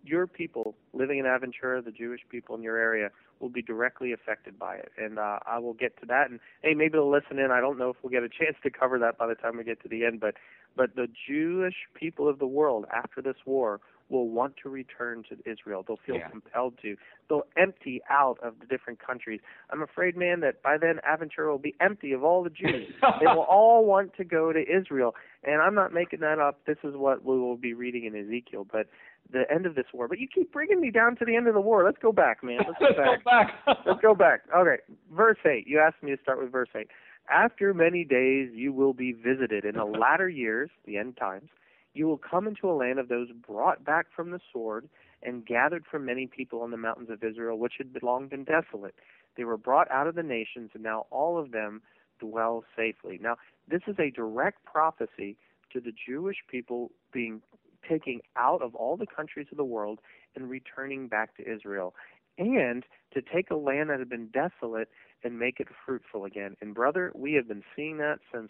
[0.03, 3.09] your people living in Aventura, the Jewish people in your area,
[3.39, 4.91] will be directly affected by it.
[4.97, 6.29] And uh, I will get to that.
[6.29, 7.51] And hey, maybe they'll listen in.
[7.51, 9.63] I don't know if we'll get a chance to cover that by the time we
[9.63, 10.19] get to the end.
[10.19, 10.35] But
[10.75, 15.35] but the Jewish people of the world after this war will want to return to
[15.51, 15.83] Israel.
[15.87, 16.27] They'll feel Yeah.
[16.29, 16.95] compelled to.
[17.27, 19.39] They'll empty out of the different countries.
[19.71, 22.93] I'm afraid, man, that by then Aventura will be empty of all the Jews.
[23.19, 25.15] they will all want to go to Israel.
[25.43, 26.65] And I'm not making that up.
[26.67, 28.67] This is what we will be reading in Ezekiel.
[28.71, 28.87] But
[29.33, 30.07] the end of this war.
[30.07, 31.83] But you keep bringing me down to the end of the war.
[31.83, 32.59] Let's go back, man.
[32.67, 33.23] Let's go back.
[33.25, 33.77] back.
[33.87, 34.41] Let's go back.
[34.55, 34.77] Okay,
[35.11, 35.65] verse 8.
[35.65, 36.87] You asked me to start with verse 8.
[37.29, 41.49] After many days you will be visited in the latter years, the end times.
[41.93, 44.89] You will come into a land of those brought back from the sword
[45.23, 48.95] and gathered from many people on the mountains of Israel, which had long been desolate.
[49.37, 51.81] They were brought out of the nations, and now all of them
[52.19, 53.17] dwell safely.
[53.21, 55.37] Now, this is a direct prophecy
[55.73, 57.41] to the Jewish people being
[57.87, 59.99] taken out of all the countries of the world
[60.35, 61.95] and returning back to Israel,
[62.37, 62.83] and
[63.13, 64.89] to take a land that had been desolate
[65.25, 66.55] and make it fruitful again.
[66.61, 68.49] And brother, we have been seeing that since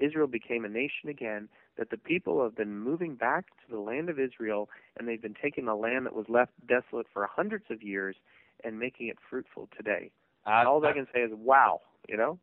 [0.00, 4.08] Israel became a nation again, that the people have been moving back to the land
[4.08, 7.82] of Israel, and they've been taking the land that was left desolate for hundreds of
[7.82, 8.16] years
[8.64, 10.10] and making it fruitful today.
[10.46, 12.38] Uh, All I can say is, wow, you know?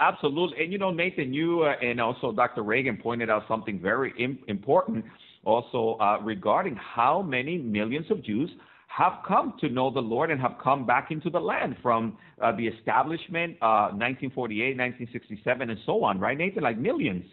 [0.00, 0.64] Absolutely.
[0.64, 2.62] And you know, Nathan, you uh, and also Dr.
[2.62, 5.04] Reagan pointed out something very Im- important
[5.44, 8.50] also uh, regarding how many millions of Jews
[8.96, 12.52] have come to know the Lord and have come back into the land from uh,
[12.56, 16.62] the establishment, uh, 1948, 1967, and so on, right, Nathan?
[16.62, 17.26] Like millions.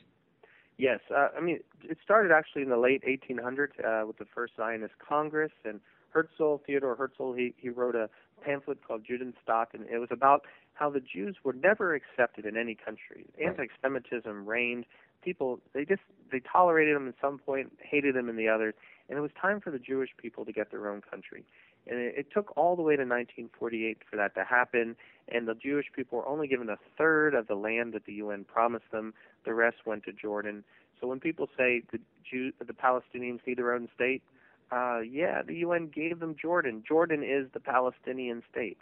[0.78, 4.54] Yes, uh, I mean it started actually in the late 1800s uh, with the first
[4.58, 7.34] Zionist Congress and Herzl, Theodore Herzl.
[7.34, 8.10] He he wrote a
[8.44, 12.76] pamphlet called Judenstaat, and it was about how the Jews were never accepted in any
[12.76, 13.28] country.
[13.42, 14.86] Anti-Semitism reigned.
[15.24, 18.74] People they just they tolerated them at some point, hated them in the others,
[19.10, 21.44] and it was time for the Jewish people to get their own country.
[21.88, 24.96] And it, it took all the way to 1948 for that to happen.
[25.30, 28.46] And the Jewish people were only given a third of the land that the UN
[28.46, 29.14] promised them.
[29.46, 30.64] The rest went to Jordan.
[31.02, 34.24] So when people say the Jew, the Palestinians need their own state,
[34.72, 36.84] uh, yeah, the UN gave them Jordan.
[36.88, 38.78] Jordan is the Palestinian state.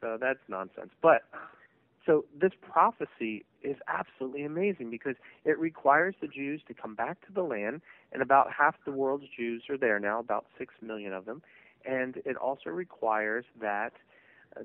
[0.00, 0.90] So that's nonsense.
[1.02, 1.22] But
[2.06, 7.32] so this prophecy is absolutely amazing because it requires the Jews to come back to
[7.32, 11.24] the land, and about half the world's Jews are there now, about six million of
[11.24, 11.42] them,
[11.84, 13.92] and it also requires that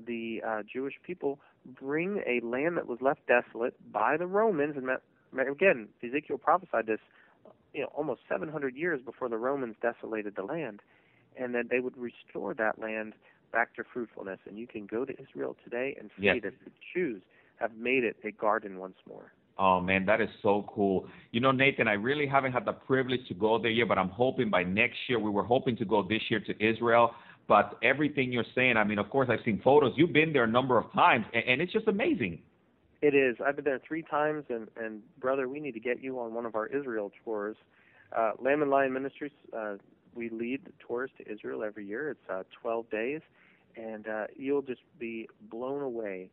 [0.06, 1.40] the uh, Jewish people
[1.80, 4.88] bring a land that was left desolate by the Romans, and
[5.48, 7.00] again, Ezekiel prophesied this,
[7.74, 10.80] you know, almost 700 years before the Romans desolated the land,
[11.36, 13.14] and that they would restore that land
[13.52, 14.38] back to fruitfulness.
[14.48, 16.40] And you can go to Israel today and see Yes.
[16.42, 17.22] that the Jews
[17.56, 19.32] have made it a garden once more.
[19.58, 21.06] Oh man, that is so cool.
[21.30, 24.08] You know, Nathan, I really haven't had the privilege to go there yet, but I'm
[24.08, 25.18] hoping by next year.
[25.18, 27.14] We were hoping to go this year to Israel,
[27.48, 29.92] but everything you're saying, I mean, of course, I've seen photos.
[29.96, 32.40] You've been there a number of times, and, and it's just amazing.
[33.02, 33.36] It is.
[33.44, 36.46] I've been there three times, and and brother, we need to get you on one
[36.46, 37.56] of our Israel tours.
[38.16, 39.74] Uh, Lamb and Lion Ministries, uh,
[40.14, 42.10] we lead the tours to Israel every year.
[42.10, 43.20] It's uh, 12 days,
[43.76, 46.30] and uh, you'll just be blown away,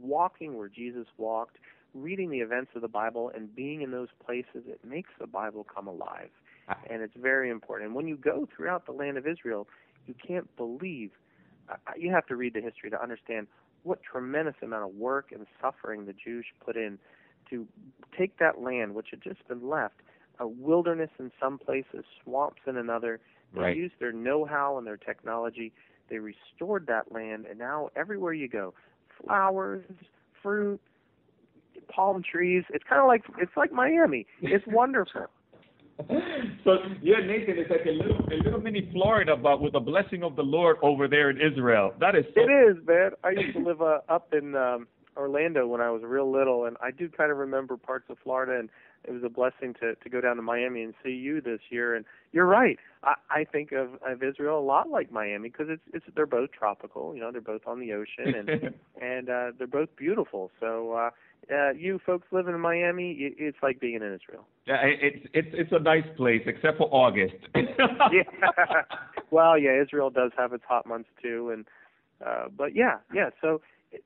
[0.00, 1.56] walking where Jesus walked,
[1.94, 4.64] reading the events of the Bible, and being in those places.
[4.66, 6.30] It makes the Bible come alive,
[6.88, 7.88] and it's very important.
[7.88, 9.66] And when you go throughout the land of Israel,
[10.06, 11.10] you can't believe.
[11.68, 13.46] Uh, you have to read the history to understand
[13.84, 16.98] what tremendous amount of work and suffering the Jews put in
[17.50, 17.66] to
[18.16, 19.96] take that land, which had just been left,
[20.38, 23.20] a wilderness in some places, swamps in another.
[23.54, 23.76] They Right.
[23.76, 25.72] used their know-how and their technology.
[26.08, 28.74] They restored that land, and now everywhere you go,
[29.22, 29.84] flowers,
[30.42, 30.80] fruit,
[31.88, 32.64] palm trees.
[32.70, 34.26] It's kind of like it's like Miami.
[34.40, 35.26] It's wonderful.
[36.64, 40.22] so yeah, Nathan, it's like a little, a little mini Florida, but with the blessing
[40.22, 41.92] of the Lord over there in Israel.
[42.00, 42.40] That is so.
[42.42, 43.10] It is, man.
[43.24, 46.76] I used to live uh, up in um, Orlando when I was real little, and
[46.82, 48.68] I do kind of remember parts of Florida, and
[49.04, 51.94] it was a blessing to to go down to Miami and see you this year.
[51.94, 52.78] And you're right.
[53.02, 56.50] I, I think of of Israel a lot like Miami because it's it's they're both
[56.52, 57.14] tropical.
[57.14, 60.50] You know, they're both on the ocean, and and uh, they're both beautiful.
[60.60, 61.10] So uh,
[61.50, 64.46] uh, you folks living in Miami, it, it's like being in Israel.
[64.66, 67.34] Yeah, it's it's it's a nice place except for August.
[67.54, 68.22] yeah.
[69.30, 71.66] well, yeah, Israel does have its hot months too, and
[72.24, 73.30] uh, but yeah, yeah.
[73.40, 73.60] So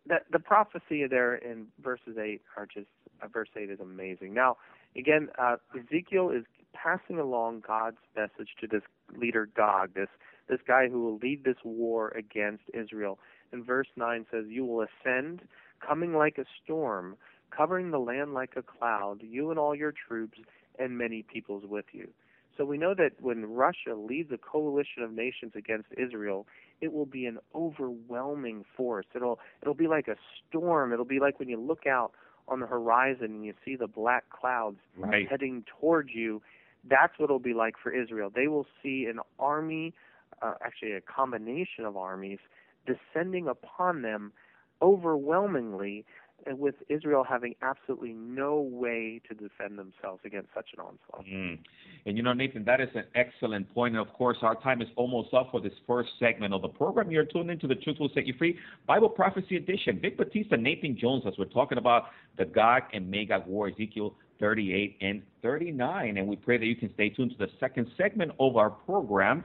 [0.07, 2.89] that the prophecy there in verses eight are just
[3.23, 4.33] uh, verse eight is amazing.
[4.33, 4.57] Now,
[4.97, 8.83] again, uh, Ezekiel is passing along God's message to this
[9.17, 10.09] leader Gog, this
[10.49, 13.19] this guy who will lead this war against Israel.
[13.53, 15.43] And verse nine says, "You will ascend,
[15.81, 17.17] coming like a storm,
[17.51, 20.39] covering the land like a cloud, you and all your troops,
[20.79, 22.09] and many peoples with you."
[22.57, 26.47] So we know that when Russia leads a coalition of nations against Israel,
[26.81, 29.07] it will be an overwhelming force.
[29.15, 30.17] It'll it'll be like a
[30.49, 30.93] storm.
[30.93, 32.13] It'll be like when you look out
[32.49, 35.29] on the horizon and you see the black clouds right.
[35.29, 36.43] heading towards you.
[36.89, 38.31] That's what it'll be like for Israel.
[38.35, 39.95] They will see an army,
[40.41, 42.39] uh, actually a combination of armies,
[42.87, 44.33] descending upon them
[44.81, 46.05] overwhelmingly
[46.49, 51.27] with Israel having absolutely no way to defend themselves against such an onslaught.
[51.27, 51.59] Mm.
[52.05, 53.97] And you know, Nathan, that is an excellent point.
[53.97, 57.11] And of course, our time is almost up for this first segment of the program.
[57.11, 59.99] You're tuned into the Truth Will Set You Free Bible Prophecy Edition.
[60.01, 62.05] Vic Batista, Nathan Jones, as we're talking about
[62.39, 66.19] the Gog and Magog War, Ezekiel 38 and 39.
[66.19, 69.45] And we pray that you can stay tuned to the second segment of our program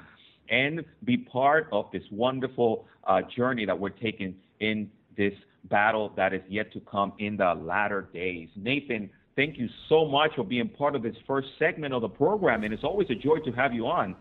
[0.50, 5.34] and be part of this wonderful uh, journey that we're taking in this
[5.66, 8.50] battle that is yet to come in the latter days.
[8.56, 12.64] Nathan, thank you so much for being part of this first segment of the program,
[12.64, 14.16] and it's always a joy to have you on.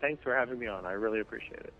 [0.00, 0.86] Thanks for having me on.
[0.86, 1.74] I really appreciate it.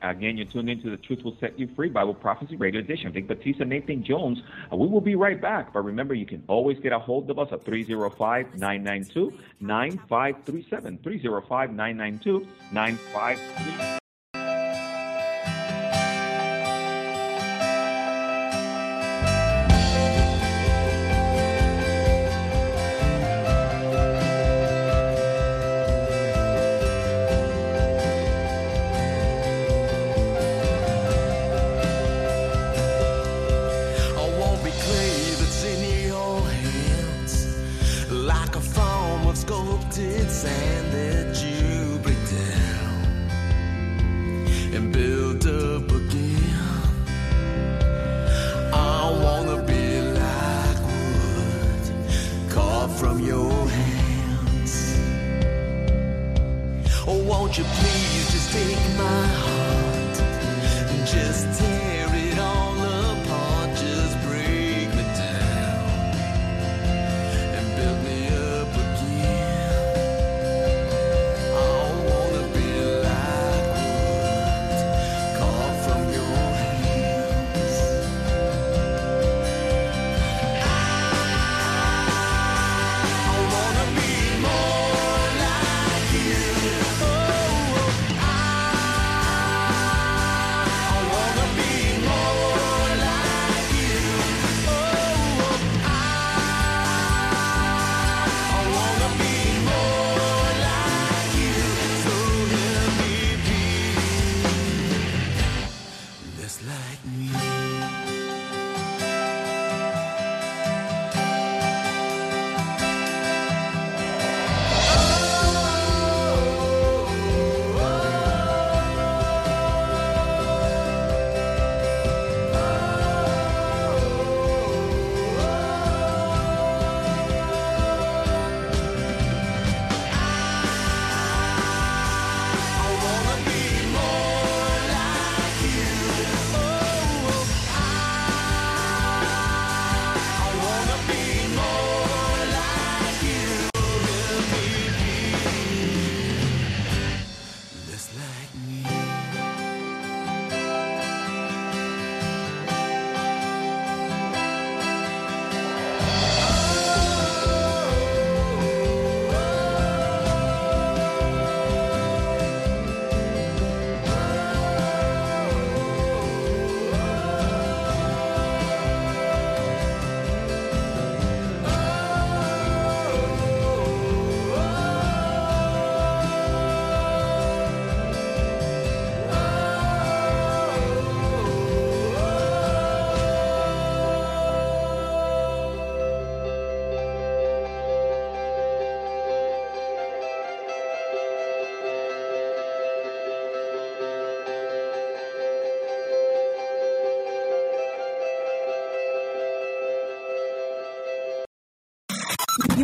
[0.00, 3.12] Again, you're tuned into the Truth Will Set You Free Bible Prophecy Radio Edition.
[3.12, 4.38] Vic Batista, Nathan Jones.
[4.72, 5.72] Uh, we will be right back.
[5.72, 10.98] But remember, you can always get a hold of us at 305 992 9537.
[11.02, 13.98] 305 992 9537.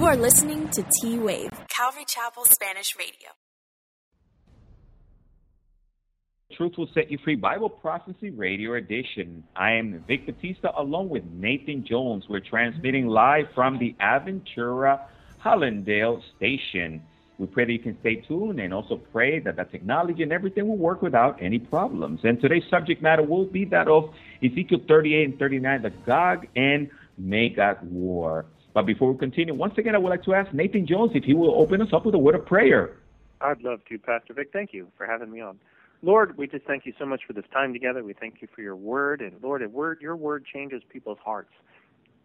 [0.03, 3.29] You are listening to T Wave, Calvary Chapel Spanish Radio.
[6.57, 9.45] Truth Will Set You Free Bible Prophecy Radio Edition.
[9.55, 12.25] I am Vic Batista along with Nathan Jones.
[12.29, 15.03] We're transmitting live from the Aventura
[15.41, 17.01] Hallandale station.
[17.39, 20.67] We pray that you can stay tuned and also pray that the technology and everything
[20.67, 22.23] will work without any problems.
[22.25, 24.13] And today's subject matter will be that of
[24.43, 28.47] Ezekiel 38 and 39, the Gog and Magog War.
[28.75, 31.35] But before we continue, once again, I would like to ask Nathan Jones if he
[31.35, 32.97] will open us up with a word of prayer.
[33.41, 34.51] I'd love to, Pastor Vic.
[34.53, 35.59] Thank you for having me on.
[36.03, 38.03] Lord, we just thank you so much for this time together.
[38.03, 39.21] We thank you for your word.
[39.21, 41.53] And Lord, word, your word changes people's hearts,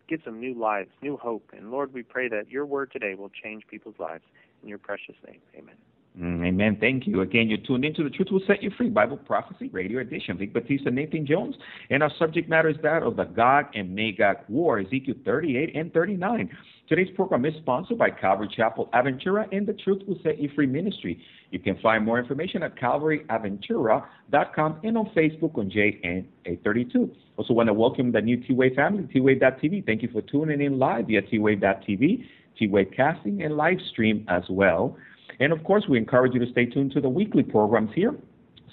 [0.08, 1.52] gives them new lives, new hope.
[1.56, 4.24] And Lord, we pray that your word today will change people's lives.
[4.64, 5.76] In your precious name, amen.
[6.20, 6.78] Mm, amen.
[6.80, 7.22] Thank you.
[7.22, 10.36] Again, you're tuned into the Truth Will Set You Free Bible Prophecy Radio Edition.
[10.38, 11.56] Vic Batista, Nathan Jones,
[11.92, 15.94] and our subject matter is that of the Gog and Magog War, Ezekiel 38 and
[15.94, 16.50] 39.
[16.90, 20.66] Today's program is sponsored by Calvary Chapel Aventura and the Truth Will Set You Free
[20.66, 21.22] Ministry.
[21.52, 27.12] You can find more information at calvaryaventura.com and on Facebook on JN832.
[27.36, 29.86] Also want to welcome the new T-Wave family, T-Wave.tv.
[29.86, 32.26] Thank you for tuning in live via T-Wave.tv,
[32.58, 34.98] T-Wave Casting, and live stream as well.
[35.40, 38.16] And of course, we encourage you to stay tuned to the weekly programs here,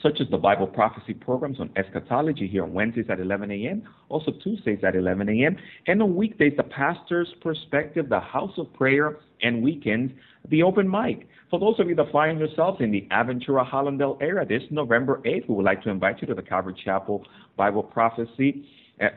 [0.03, 4.33] such as the Bible prophecy programs on eschatology here on Wednesdays at 11 a.m., also
[4.43, 9.63] Tuesdays at 11 a.m., and on weekdays, the pastor's perspective, the house of prayer, and
[9.63, 10.13] weekends,
[10.49, 11.29] the open mic.
[11.51, 15.49] For those of you that find yourselves in the Aventura Hallandale area, this November 8th,
[15.49, 17.25] we would like to invite you to the Calvary Chapel
[17.57, 18.67] Bible Prophecy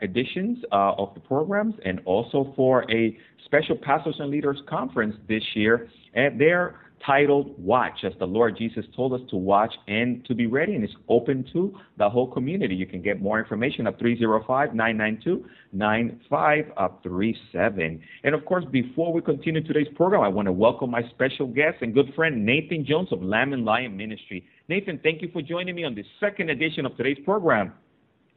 [0.02, 5.42] editions uh, of the programs and also for a special pastors and leaders conference this
[5.54, 5.88] year.
[6.14, 10.46] And they're titled Watch, as the Lord Jesus told us to watch and to be
[10.46, 12.74] ready, and it's open to the whole community.
[12.74, 18.00] You can get more information at 305 992 9537.
[18.24, 21.78] And of course, before we continue today's program, I want to welcome my special guest
[21.80, 24.46] and good friend, Nathan Jones of Lamb and Lion Ministry.
[24.68, 27.72] Nathan, thank you for joining me on the second edition of today's program.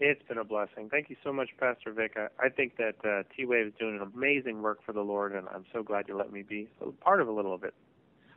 [0.04, 0.90] It's been a blessing.
[0.90, 2.18] Thank you so much, Pastor Vic.
[2.18, 5.36] I, I think that uh, T Wave is doing an amazing work for the Lord,
[5.36, 7.76] and I'm so glad you let me be a part of a little of it.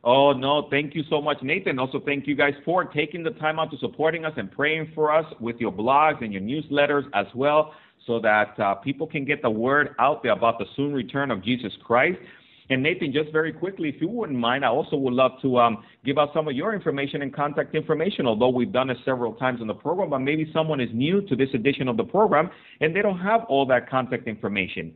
[0.07, 1.79] Oh, no, thank you so much, Nathan.
[1.79, 5.11] Also, thank you guys for taking the time out to supporting us and praying for
[5.11, 7.73] us with your blogs and your newsletters as well,
[8.05, 11.43] so that uh, people can get the word out there about the soon return of
[11.43, 12.19] Jesus Christ.
[12.69, 15.83] And Nathan, just very quickly, if you wouldn't mind, I also would love to um,
[16.03, 19.59] give out some of your information and contact information, although we've done it several times
[19.59, 22.95] in the program, but maybe someone is new to this edition of the program and
[22.95, 24.93] they don't have all that contact information.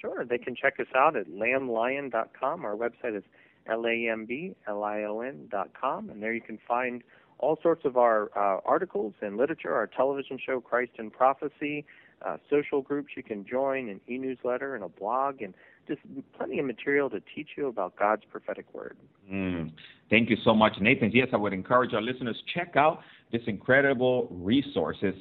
[0.00, 2.64] Sure, they can check us out at lamblion.com.
[2.64, 3.24] Our website is
[3.68, 7.02] L-A-M-B-L-I-O-N dot com, and there you can find
[7.38, 11.84] all sorts of our uh, articles and literature, our television show, Christ in Prophecy,
[12.24, 15.52] uh, social groups you can join, an e-newsletter, and a blog, and
[15.86, 16.00] just
[16.36, 18.96] plenty of material to teach you about God's prophetic word.
[19.30, 19.72] Mm.
[20.08, 21.10] Thank you so much, Nathan.
[21.12, 23.00] Yes, I would encourage our listeners check out
[23.32, 25.14] this incredible resources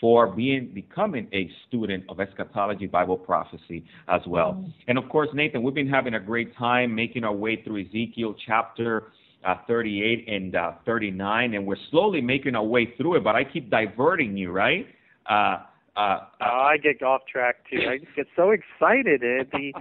[0.00, 4.54] for being becoming a student of eschatology Bible prophecy as well.
[4.54, 4.72] Mm.
[4.88, 8.34] And of course, Nathan, we've been having a great time making our way through Ezekiel
[8.46, 9.12] chapter
[9.44, 13.24] uh, 38 and uh, 39, and we're slowly making our way through it.
[13.24, 14.86] But I keep diverting you, right?
[15.28, 15.58] Uh,
[15.96, 17.80] uh, oh, I get off track too.
[17.88, 19.22] I just get so excited.
[19.22, 19.72] It, the,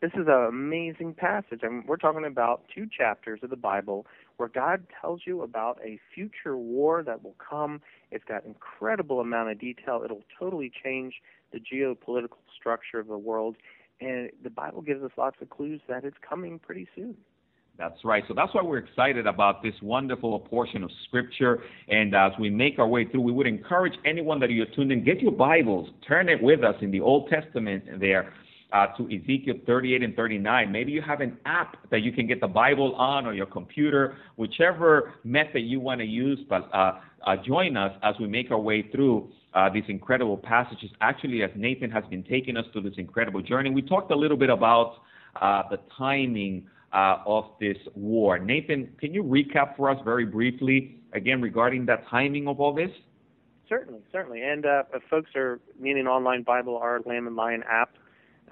[0.00, 1.60] this is an amazing passage.
[1.62, 5.78] I mean, we're talking about two chapters of the Bible where God tells you about
[5.84, 7.80] a future war that will come.
[8.10, 10.02] It's got incredible amount of detail.
[10.04, 11.14] It'll totally change
[11.52, 13.56] the geopolitical structure of the world,
[14.00, 17.16] and the Bible gives us lots of clues that it's coming pretty soon.
[17.78, 18.22] That's right.
[18.28, 21.62] So that's why we're excited about this wonderful portion of Scripture.
[21.88, 25.02] And as we make our way through, we would encourage anyone that you're tuned in,
[25.04, 28.34] get your Bibles, turn it with us in the Old Testament there.
[28.72, 30.72] Uh, to Ezekiel 38 and 39.
[30.72, 34.16] Maybe you have an app that you can get the Bible on or your computer,
[34.36, 36.38] whichever method you want to use.
[36.48, 36.92] But uh,
[37.26, 40.88] uh, join us as we make our way through uh, these incredible passages.
[41.02, 44.38] Actually, as Nathan has been taking us through this incredible journey, we talked a little
[44.38, 45.02] bit about
[45.38, 48.38] uh, the timing uh, of this war.
[48.38, 52.90] Nathan, can you recap for us very briefly, again, regarding the timing of all this?
[53.68, 54.40] Certainly, certainly.
[54.42, 54.64] And
[54.94, 57.90] if folks are needing online Bible, our Lamb and Lion app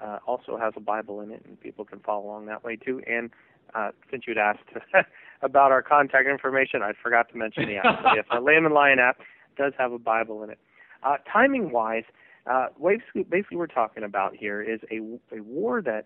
[0.01, 3.01] uh, also has a Bible in it, and people can follow along that way too.
[3.07, 3.29] And
[3.75, 4.59] uh, since you'd asked
[5.41, 8.01] about our contact information, I forgot to mention the app.
[8.15, 9.17] yes, our Lamb and Lion app
[9.57, 10.59] does have a Bible in it.
[11.03, 12.03] Uh, timing wise,
[12.49, 14.97] uh, basically, basically, we're talking about here is a,
[15.35, 16.05] a war that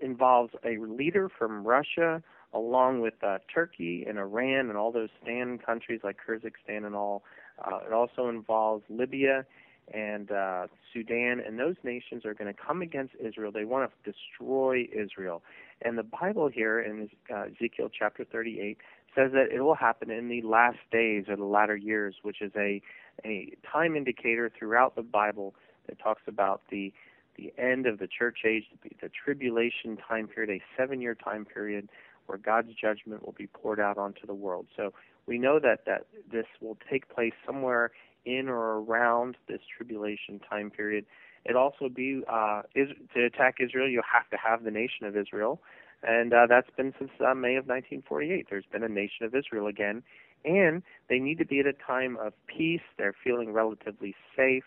[0.00, 2.22] involves a leader from Russia
[2.52, 7.24] along with uh, Turkey and Iran and all those stand countries like Kyrgyzstan and all.
[7.58, 9.44] Uh, it also involves Libya
[9.92, 13.52] and uh, Sudan, and those nations are going to come against Israel.
[13.52, 15.42] They want to destroy Israel.
[15.82, 18.78] And the Bible here in uh, Ezekiel chapter 38
[19.14, 22.52] says that it will happen in the last days or the latter years, which is
[22.56, 22.80] a
[23.24, 25.54] a time indicator throughout the Bible
[25.86, 26.92] that talks about the
[27.36, 28.64] the end of the church age,
[29.02, 31.88] the tribulation time period, a seven-year time period
[32.26, 34.66] where God's judgment will be poured out onto the world.
[34.76, 34.92] So
[35.26, 37.90] we know that that this will take place somewhere
[38.24, 41.04] in or around this tribulation time period.
[41.44, 45.16] It also be uh, is to attack Israel, you have to have the nation of
[45.16, 45.60] Israel,
[46.02, 48.46] and uh, that's been since uh, May of 1948.
[48.48, 50.02] There's been a nation of Israel again,
[50.44, 52.80] and they need to be at a time of peace.
[52.96, 54.64] They're feeling relatively safe,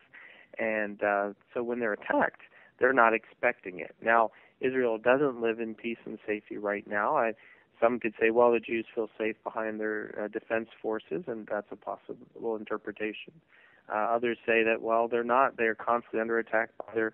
[0.59, 2.41] and uh, so when they're attacked,
[2.79, 3.95] they're not expecting it.
[4.01, 4.31] Now,
[4.61, 7.17] Israel doesn't live in peace and safety right now.
[7.17, 7.33] I,
[7.79, 11.67] some could say, well, the Jews feel safe behind their uh, defense forces, and that's
[11.71, 13.33] a possible interpretation.
[13.89, 15.57] Uh, others say that, well, they're not.
[15.57, 17.13] They're constantly under attack by their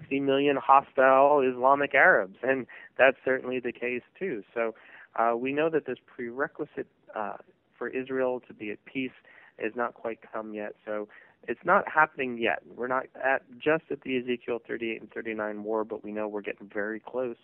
[0.00, 4.42] 60 million hostile Islamic Arabs, and that's certainly the case too.
[4.54, 4.74] So
[5.16, 7.36] uh, we know that this prerequisite uh,
[7.76, 9.12] for Israel to be at peace
[9.58, 10.74] has not quite come yet.
[10.84, 11.08] So
[11.46, 12.62] it's not happening yet.
[12.76, 16.42] We're not at just at the Ezekiel 38 and 39 war, but we know we're
[16.42, 17.36] getting very close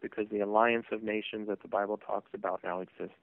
[0.00, 3.14] because the alliance of nations that the Bible talks about now exists.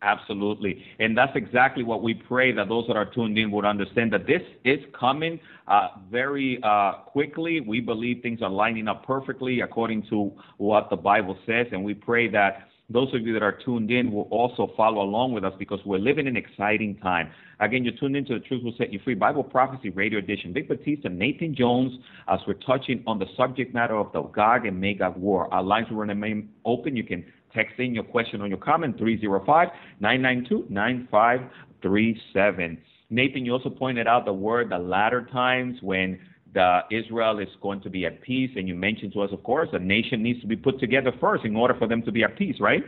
[0.00, 0.84] Absolutely.
[1.00, 4.26] And that's exactly what we pray that those that are tuned in would understand that
[4.28, 7.60] this is coming uh, very uh, quickly.
[7.60, 11.66] We believe things are lining up perfectly according to what the Bible says.
[11.72, 15.32] And we pray that those of you that are tuned in will also follow along
[15.32, 17.30] with us because we're living in exciting time.
[17.60, 20.54] Again, you're tuned into the Truth Will Set You Free Bible Prophecy Radio Edition.
[20.54, 21.92] Vic Batista, Nathan Jones,
[22.28, 25.52] as we're touching on the subject matter of the Gog and Magog War.
[25.52, 26.96] Our lines will remain open.
[26.96, 29.68] You can text in your question or your comment 305
[30.00, 32.78] 992 9537.
[33.10, 36.18] Nathan, you also pointed out the word the latter times when
[36.54, 39.68] the Israel is going to be at peace, and you mentioned to us, of course,
[39.72, 42.36] a nation needs to be put together first in order for them to be at
[42.36, 42.82] peace, right?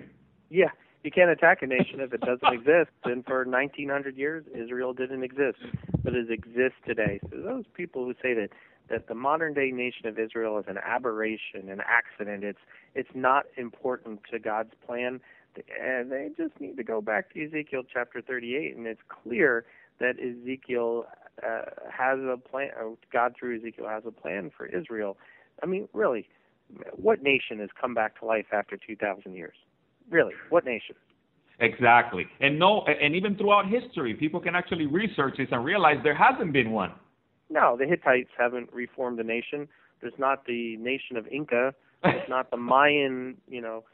[0.49, 0.71] Yeah,
[1.05, 2.91] you can't attack a nation if it doesn't exist.
[3.05, 5.59] And for 1900 years, Israel didn't exist,
[6.03, 7.21] but it exists today.
[7.31, 8.51] So those people who say that
[8.89, 12.59] that the modern day nation of Israel is an aberration, an accident, it's
[12.95, 15.21] it's not important to God's plan,
[15.81, 19.65] and they just need to go back to Ezekiel chapter 38, and it's clear
[20.01, 21.05] that Ezekiel
[21.47, 22.71] uh, has a plan.
[23.13, 25.17] God through Ezekiel has a plan for Israel.
[25.63, 26.29] I mean, really,
[26.95, 29.55] what nation has come back to life after 2,000 years?
[30.11, 30.97] Really, what nation?
[31.61, 36.15] Exactly, and no, and even throughout history, people can actually research this and realize there
[36.17, 36.93] hasn't been one.
[37.51, 39.69] No, the Hittites haven't reformed a nation.
[40.01, 41.75] There's not the nation of Inca.
[42.03, 43.85] There's not the Mayan, you know,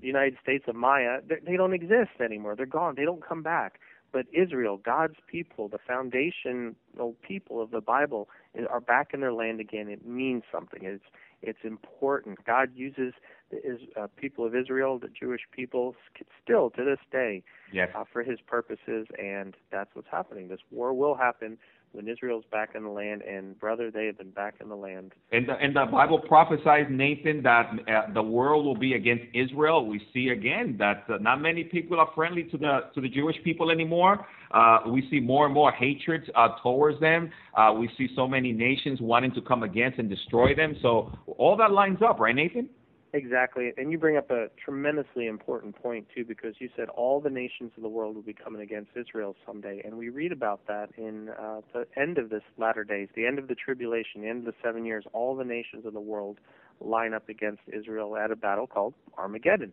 [0.00, 1.18] the United States of Maya.
[1.26, 2.54] They, they don't exist anymore.
[2.54, 2.94] They're gone.
[2.96, 3.80] They don't come back.
[4.12, 6.74] But Israel, God's people, the foundational
[7.22, 8.28] people of the Bible,
[8.68, 9.88] are back in their land again.
[9.88, 10.80] It means something.
[10.82, 11.04] It's
[11.42, 12.44] it's important.
[12.44, 13.14] God uses
[13.50, 15.96] the uh, people of Israel, the Jewish people,
[16.42, 17.42] still to this day,
[17.72, 17.90] yes.
[17.96, 20.48] uh, for His purposes, and that's what's happening.
[20.48, 21.58] This war will happen
[21.92, 25.12] when Israel's back in the land, and brother, they have been back in the land.
[25.30, 29.86] And the, and the Bible prophesies, Nathan, that uh, the world will be against Israel.
[29.86, 33.36] We see again that uh, not many people are friendly to the to the Jewish
[33.44, 34.26] people anymore.
[34.50, 37.30] Uh, we see more and more hatred uh, towards them.
[37.56, 40.76] Uh, we see so many nations wanting to come against and destroy them.
[40.82, 42.68] So all that lines up, right, Nathan?
[43.14, 47.28] Exactly, and you bring up a tremendously important point too, because you said all the
[47.28, 50.88] nations of the world will be coming against Israel someday, and we read about that
[50.96, 54.46] in uh, the end of this latter days, the end of the tribulation, the end
[54.46, 55.04] of the seven years.
[55.12, 56.38] All the nations of the world
[56.80, 59.72] line up against Israel at a battle called Armageddon.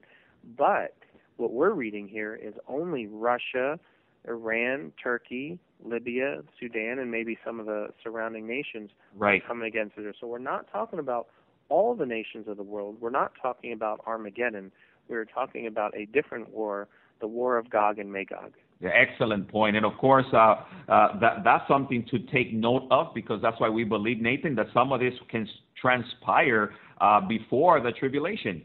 [0.57, 0.95] But
[1.37, 3.79] what we're reading here is only Russia,
[4.27, 9.41] Iran, Turkey, Libya, Sudan, and maybe some of the surrounding nations right.
[9.47, 10.13] coming against Israel.
[10.19, 11.27] So we're not talking about
[11.69, 12.97] all the nations of the world.
[12.99, 14.71] We're not talking about Armageddon.
[15.07, 16.87] We're talking about a different war,
[17.21, 18.53] the war of Gog and Magog.
[18.81, 19.75] Yeah, excellent point.
[19.75, 20.55] And of course, uh,
[20.87, 24.67] uh, that, that's something to take note of because that's why we believe, Nathan, that
[24.73, 25.47] some of this can
[25.79, 28.61] transpire uh, before the tribulation.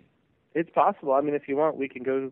[0.55, 1.15] It's possible.
[1.15, 2.31] I mean, if you want, we can go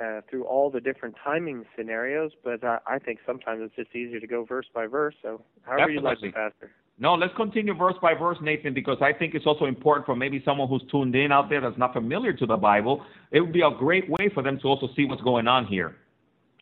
[0.00, 4.20] uh, through all the different timing scenarios, but uh, I think sometimes it's just easier
[4.20, 5.14] to go verse by verse.
[5.22, 5.94] So, however Definitely.
[5.94, 6.70] you like it, Pastor.
[6.98, 10.42] No, let's continue verse by verse, Nathan, because I think it's also important for maybe
[10.44, 13.02] someone who's tuned in out there that's not familiar to the Bible.
[13.30, 15.96] It would be a great way for them to also see what's going on here.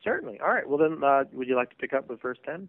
[0.03, 0.41] Certainly.
[0.41, 0.66] All right.
[0.66, 2.68] Well, then, uh, would you like to pick up with verse 10?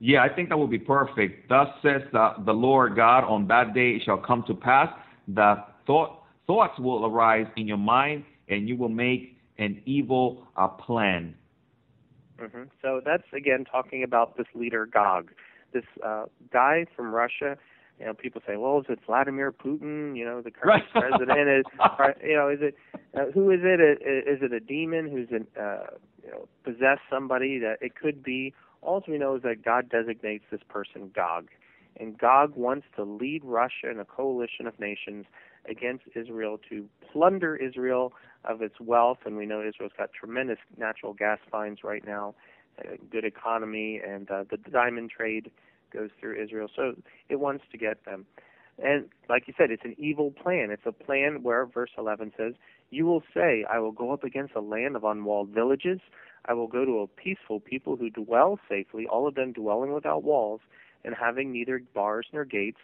[0.00, 1.48] Yeah, I think that would be perfect.
[1.48, 4.88] Thus says the, the Lord God, on that day it shall come to pass,
[5.28, 10.68] that thought, thoughts will arise in your mind, and you will make an evil uh,
[10.68, 11.34] plan.
[12.40, 12.64] Mm-hmm.
[12.80, 15.30] So that's, again, talking about this leader, Gog
[15.72, 17.56] this uh, guy from Russia
[17.98, 20.16] you know, people say, well, is it Vladimir Putin?
[20.16, 21.02] You know, the current Right.
[21.02, 21.64] president is,
[22.22, 22.76] you know, is it
[23.16, 25.86] uh, who is it a demon who's an, uh,
[26.24, 27.58] you know, possessed somebody?
[27.58, 28.54] That it could be.
[28.80, 31.48] All we know is that God designates this person Gog,
[31.98, 35.26] and Gog wants to lead Russia and a coalition of nations
[35.68, 38.12] against Israel to plunder Israel
[38.44, 39.18] of its wealth.
[39.26, 42.36] And we know Israel's got tremendous natural gas finds right now,
[43.10, 45.50] good economy, and uh, the diamond trade
[45.92, 46.68] goes through Israel.
[46.74, 46.94] So
[47.28, 48.26] it wants to get them.
[48.82, 50.70] And like you said, it's an evil plan.
[50.70, 52.54] It's a plan where verse 11 says,
[52.90, 55.98] You will say, I will go up against a land of unwalled villages.
[56.46, 60.22] I will go to a peaceful people who dwell safely, all of them dwelling without
[60.22, 60.60] walls
[61.04, 62.78] and having neither bars nor gates.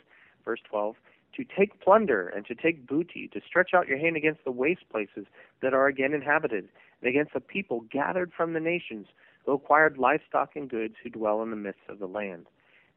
[0.45, 0.97] Verse 12,
[1.36, 4.88] to take plunder and to take booty, to stretch out your hand against the waste
[4.90, 5.26] places
[5.62, 6.68] that are again inhabited,
[7.01, 9.07] and against the people gathered from the nations,
[9.45, 12.47] who acquired livestock and goods, who dwell in the midst of the land.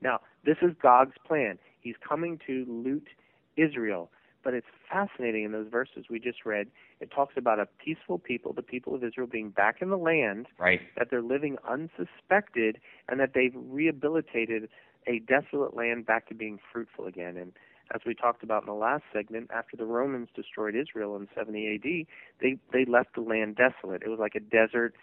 [0.01, 1.57] Now, this is Gog's plan.
[1.81, 3.07] He's coming to loot
[3.55, 4.11] Israel.
[4.43, 6.67] But it's fascinating in those verses we just read.
[7.01, 10.47] It talks about a peaceful people, the people of Israel being back in the land,
[10.57, 10.79] Right.
[10.95, 12.79] that they're living unsuspected,
[13.09, 14.69] and that they've rehabilitated
[15.05, 17.35] a desolate land back to being fruitful again.
[17.35, 17.51] And
[17.93, 21.75] as we talked about in the last segment, after the Romans destroyed Israel in 70
[21.75, 22.07] AD,
[22.39, 24.03] they they left the land desolate.
[24.03, 24.93] It was like a desert.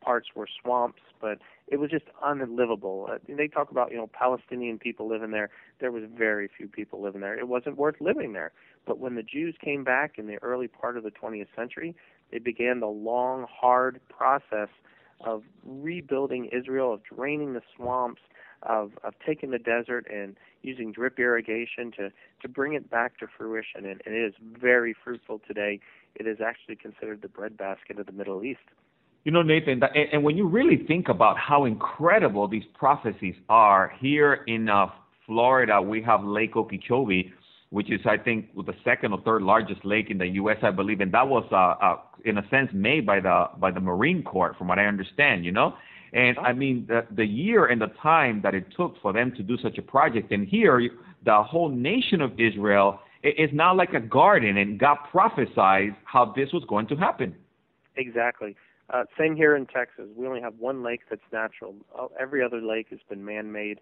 [0.00, 3.08] Parts were swamps, but it was just unlivable.
[3.10, 5.50] Uh, they talk about you know Palestinian people living there.
[5.80, 7.38] There was very few people living there.
[7.38, 8.52] It wasn't worth living there.
[8.86, 11.94] But when the Jews came back in the early part of the 20th century,
[12.32, 14.68] they began the long, hard process
[15.20, 18.22] of rebuilding Israel, of draining the swamps,
[18.62, 22.10] of of taking the desert and using drip irrigation to
[22.42, 23.86] to bring it back to fruition.
[23.86, 25.80] And, and it is very fruitful today.
[26.14, 28.60] It is actually considered the breadbasket of the Middle East.
[29.24, 33.92] You know, Nathan, that, and, when you really think about how incredible these prophecies are,
[34.00, 34.86] here in uh,
[35.26, 37.30] Florida, we have Lake Okeechobee,
[37.68, 41.00] which is, I think, the second or third largest lake in the U.S., I believe,
[41.00, 44.54] and that was, uh, uh, in a sense, made by the by the Marine Corps,
[44.56, 45.44] from what I understand.
[45.44, 45.74] You know,
[46.14, 49.42] and I mean, the the year and the time that it took for them to
[49.42, 50.80] do such a project, and here,
[51.24, 56.48] the whole nation of Israel is now like a garden, and God prophesied how this
[56.52, 57.34] was going to happen.
[57.96, 58.56] Exactly.
[58.92, 60.06] Uh, same here in Texas.
[60.16, 61.74] We only have one lake that's natural.
[62.18, 63.80] Every other lake has been man-made,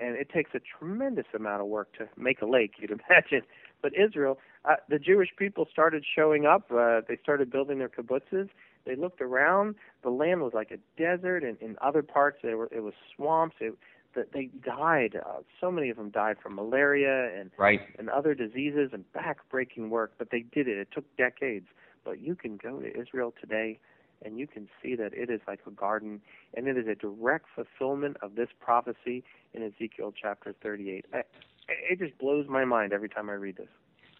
[0.00, 2.72] and it takes a tremendous amount of work to make a lake.
[2.78, 3.42] You'd imagine.
[3.80, 6.70] But Israel, uh, the Jewish people started showing up.
[6.72, 8.48] Uh, they started building their kibbutzes.
[8.84, 9.76] They looked around.
[10.02, 13.56] The land was like a desert, and in other parts there were it was swamps.
[13.60, 13.74] It,
[14.14, 15.14] that they died.
[15.24, 17.80] Uh, so many of them died from malaria and Right.
[17.98, 20.12] and other diseases and back-breaking work.
[20.18, 20.78] But they did it.
[20.78, 21.66] It took decades.
[22.04, 23.78] But you can go to Israel today
[24.24, 26.20] and you can see that it is like a garden,
[26.54, 31.06] and it is a direct fulfillment of this prophecy in Ezekiel chapter 38.
[31.12, 31.22] I,
[31.68, 33.68] it just blows my mind every time I read this.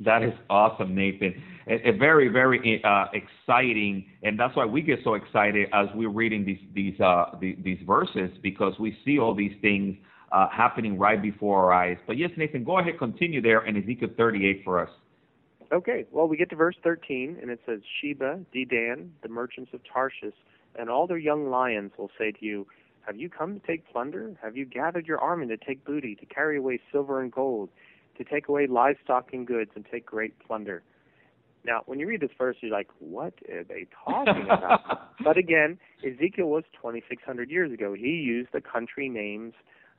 [0.01, 1.43] That is awesome, Nathan.
[1.67, 6.09] A, a very, very uh, exciting, and that's why we get so excited as we're
[6.09, 9.97] reading these these uh, the, these verses because we see all these things
[10.31, 11.97] uh, happening right before our eyes.
[12.07, 14.91] But yes, Nathan, go ahead, continue there in Ezekiel 38 for us.
[15.71, 19.81] Okay, well, we get to verse 13, and it says, Sheba, Dedan, the merchants of
[19.85, 20.35] Tarshish,
[20.79, 22.67] and all their young lions will say to you,
[23.07, 24.35] Have you come to take plunder?
[24.43, 27.69] Have you gathered your army to take booty, to carry away silver and gold,
[28.17, 30.83] to take away livestock and goods, and take great plunder?
[31.67, 35.11] Now, when you read this verse, you're like, What are they talking about?
[35.25, 37.93] but again, Ezekiel was 2,600 years ago.
[37.93, 39.53] He used the country names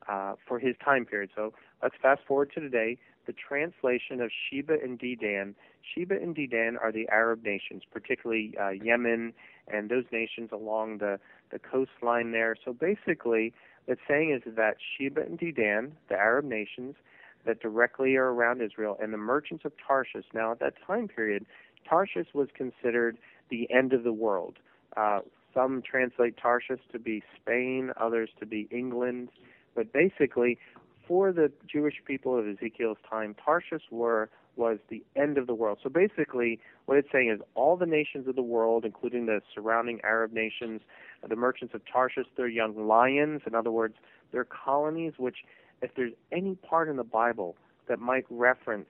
[0.10, 1.30] uh, for his time period.
[1.36, 1.54] So
[1.84, 2.98] let's fast forward to today.
[3.28, 5.54] The translation of Sheba and Dedan.
[5.94, 9.34] Sheba and Dedan are the Arab nations, particularly uh, Yemen
[9.68, 11.20] and those nations along the,
[11.52, 12.56] the coastline there.
[12.66, 13.54] So basically,
[13.86, 16.96] what's saying is that Sheba and Dedan, the Arab nations
[17.46, 20.26] that directly are around Israel, and the merchants of Tarshish.
[20.34, 21.46] Now, at that time period,
[21.88, 23.18] Tarshish was considered
[23.50, 24.58] the end of the world.
[24.98, 25.20] Uh,
[25.54, 29.30] some translate Tarshish to be Spain, others to be England.
[29.76, 30.60] But basically,
[31.10, 35.80] for the Jewish people of Ezekiel's time, Tarshish were was the end of the world.
[35.82, 40.00] So basically, what it's saying is all the nations of the world, including the surrounding
[40.04, 40.82] Arab nations,
[41.28, 43.42] the merchants of Tarshish, they're young lions.
[43.48, 43.96] In other words,
[44.32, 45.38] they're colonies which,
[45.82, 47.56] if there's any part in the Bible
[47.88, 48.90] that might reference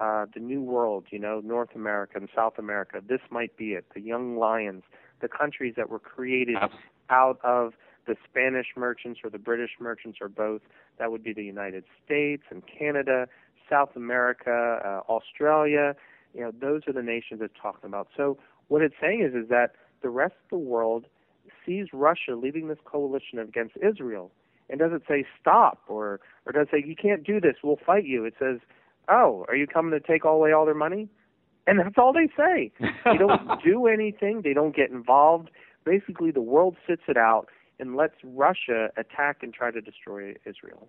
[0.00, 3.84] uh, the New World, you know, North America and South America, this might be it.
[3.94, 4.82] The young lions,
[5.20, 6.56] the countries that were created
[7.10, 7.74] out of
[8.06, 10.62] the Spanish merchants or the British merchants or both.
[10.98, 13.26] That would be the United States and Canada,
[13.68, 15.94] South America, uh, Australia.
[16.34, 18.08] You know, those are the nations it's talking about.
[18.16, 18.38] So
[18.68, 21.06] what it's saying is is that the rest of the world
[21.64, 24.30] sees Russia leading this coalition against Israel,
[24.68, 28.24] and doesn't say stop or or doesn't say you can't do this, we'll fight you.
[28.24, 28.60] It says,
[29.08, 31.08] "Oh, are you coming to take away all their money?"
[31.66, 32.72] And that's all they say.
[32.80, 34.42] they don't do anything.
[34.42, 35.50] They don't get involved.
[35.84, 37.48] Basically, the world sits it out
[37.78, 40.88] and lets Russia attack and try to destroy Israel.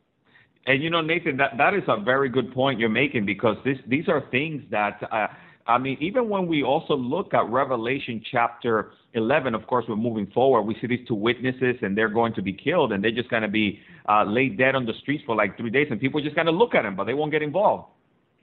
[0.67, 3.77] And you know, Nathan, that that is a very good point you're making because this
[3.87, 5.27] these are things that uh,
[5.67, 10.27] I mean, even when we also look at Revelation chapter 11, of course, we're moving
[10.27, 10.61] forward.
[10.61, 13.41] We see these two witnesses, and they're going to be killed, and they're just going
[13.41, 16.23] to be uh, laid dead on the streets for like three days, and people are
[16.23, 17.89] just going to look at them, but they won't get involved.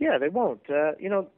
[0.01, 0.63] Yeah, they won't.
[0.69, 1.29] Uh, you know,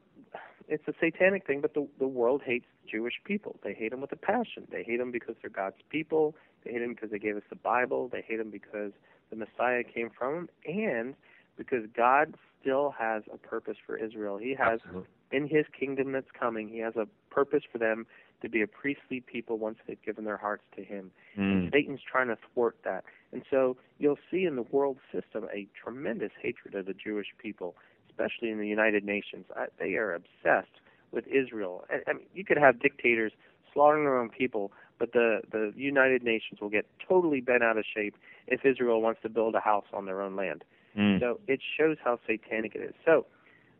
[0.68, 3.58] it's a satanic thing, but the the world hates Jewish people.
[3.62, 4.66] They hate them with a passion.
[4.70, 6.34] They hate them because they're God's people.
[6.64, 8.08] They hate them because they gave us the Bible.
[8.08, 8.92] They hate them because
[9.30, 11.14] the Messiah came from them, and
[11.56, 14.38] because God still has a purpose for Israel.
[14.38, 15.08] He has Absolutely.
[15.32, 16.68] in His kingdom that's coming.
[16.68, 18.06] He has a purpose for them
[18.42, 21.10] to be a priestly people once they've given their hearts to Him.
[21.38, 21.70] Mm.
[21.72, 26.32] Satan's trying to thwart that, and so you'll see in the world system a tremendous
[26.40, 27.74] hatred of the Jewish people,
[28.14, 29.46] especially in the United Nations.
[29.56, 30.80] I, they are obsessed
[31.12, 31.84] with Israel.
[31.90, 33.32] I, I mean, you could have dictators
[33.72, 37.84] slaughtering their own people, but the the United Nations will get totally bent out of
[37.92, 40.64] shape if Israel wants to build a house on their own land.
[40.96, 41.20] Mm.
[41.20, 42.94] So it shows how satanic it is.
[43.04, 43.26] So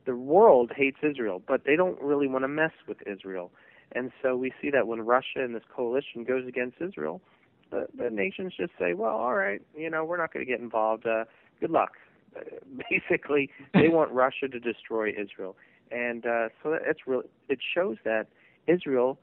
[0.05, 3.51] the world hates Israel, but they don't really want to mess with Israel.
[3.93, 7.20] And so we see that when Russia and this coalition goes against Israel,
[7.70, 10.61] the, the nations just say, well, all right, you know, we're not going to get
[10.61, 11.07] involved.
[11.07, 11.24] Uh,
[11.61, 11.93] good luck.
[12.37, 12.41] Uh,
[12.91, 15.57] basically, they want Russia to destroy Israel.
[15.91, 18.26] And uh, so it's really, it shows that
[18.66, 19.18] Israel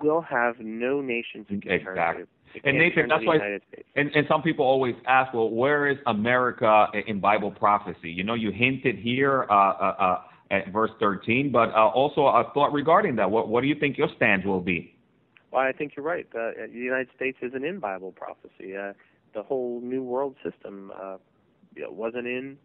[0.00, 2.24] will have no nations it can turn Exactly.
[2.62, 3.88] And Nathan, that's the why- United States.
[3.96, 8.10] And, and some people always ask, well, where is America in Bible prophecy?
[8.10, 10.20] You know, you hinted here uh, uh, uh,
[10.52, 13.30] at verse 13, but uh, also a thought regarding that.
[13.30, 14.94] What, what do you think your stance will be?
[15.50, 16.26] Well, I think you're right.
[16.32, 18.76] Uh, the United States isn't in Bible prophecy.
[18.76, 18.92] Uh,
[19.34, 20.92] the whole New World system
[21.82, 22.58] know, wasn't in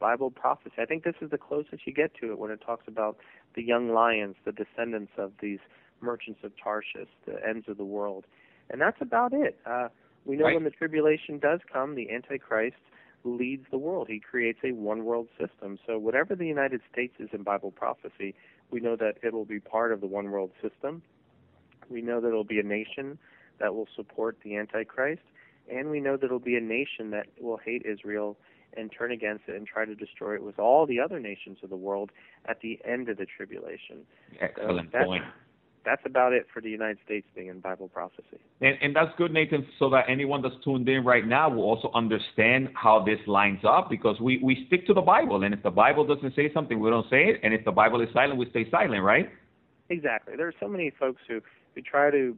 [0.00, 0.74] Bible prophecy.
[0.78, 3.16] I think this is the closest you get to it when it talks about
[3.54, 5.60] the young lions, the descendants of these
[6.00, 8.24] merchants of Tarshish, the ends of the world,
[8.70, 9.58] and that's about it.
[9.64, 9.88] Uh,
[10.26, 10.54] we know Right.
[10.54, 12.76] when the tribulation does come, the Antichrist
[13.24, 14.08] leads the world.
[14.08, 15.78] He creates a one world system.
[15.86, 18.34] So whatever the United States is in Bible prophecy,
[18.70, 21.02] we know that it will be part of the one world system.
[21.88, 23.18] We know that it'll be a nation
[23.58, 25.22] that will support the Antichrist,
[25.70, 28.36] and we know that it'll be a nation that will hate Israel
[28.76, 31.70] and turn against it and try to destroy it with all the other nations of
[31.70, 32.10] the world
[32.46, 34.06] at the end of the tribulation.
[34.40, 35.24] Excellent that's, point.
[35.84, 38.38] That's about it for the United States being in Bible prophecy.
[38.60, 41.90] And, and that's good, Nathan, so that anyone that's tuned in right now will also
[41.94, 45.44] understand how this lines up because we, we stick to the Bible.
[45.44, 47.40] And if the Bible doesn't say something, we don't say it.
[47.42, 49.28] And if the Bible is silent, we stay silent, right?
[49.90, 50.34] Exactly.
[50.36, 51.42] There are so many folks who,
[51.74, 52.36] who try to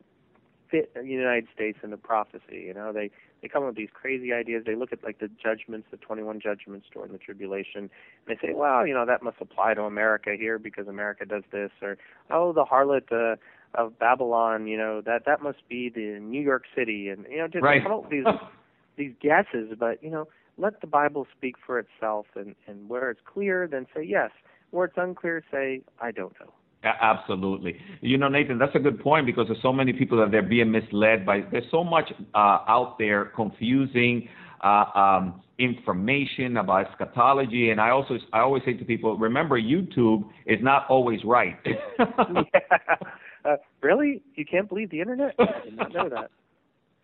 [0.70, 2.64] fit the United States into prophecy.
[2.66, 3.10] You know, they
[3.42, 4.64] they come up with these crazy ideas.
[4.66, 7.90] They look at like the judgments, the 21 judgments during the tribulation, and
[8.26, 11.70] they say, well, you know, that must apply to America here because America does this,
[11.82, 11.98] or
[12.30, 13.36] oh, the harlot uh,
[13.74, 17.48] of Babylon, you know, that that must be the New York City, and you know,
[17.48, 17.82] just Right.
[17.82, 18.24] come up with these
[18.96, 19.76] these guesses.
[19.78, 23.86] But you know, let the Bible speak for itself, and and where it's clear, then
[23.94, 24.30] say yes.
[24.70, 26.52] Where it's unclear, say I don't know.
[27.00, 27.78] Absolutely.
[28.00, 30.70] You know, Nathan, that's a good point because there's so many people that they're being
[30.70, 31.42] misled by.
[31.50, 34.28] There's so much uh, out there confusing
[34.62, 40.24] uh, um, information about eschatology, and I also I always say to people, remember, YouTube
[40.46, 41.56] is not always right.
[41.98, 44.22] uh, really?
[44.34, 45.34] You can't believe the internet?
[45.38, 46.30] I did not know that.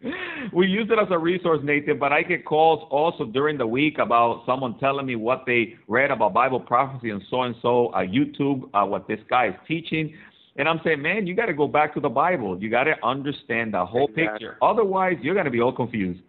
[0.53, 3.99] we use it as a resource, Nathan, but I get calls also during the week
[3.99, 7.99] about someone telling me what they read about Bible prophecy and so and so, uh,
[7.99, 10.15] YouTube, uh, what this guy is teaching.
[10.57, 12.61] And I'm saying, man, you got to go back to the Bible.
[12.61, 14.25] You got to understand the whole Exactly.
[14.25, 14.59] picture.
[14.61, 16.21] Otherwise, you're going to be all confused.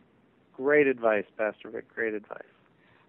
[0.55, 1.85] Great advice, Pastor Vic.
[1.93, 2.43] Great advice.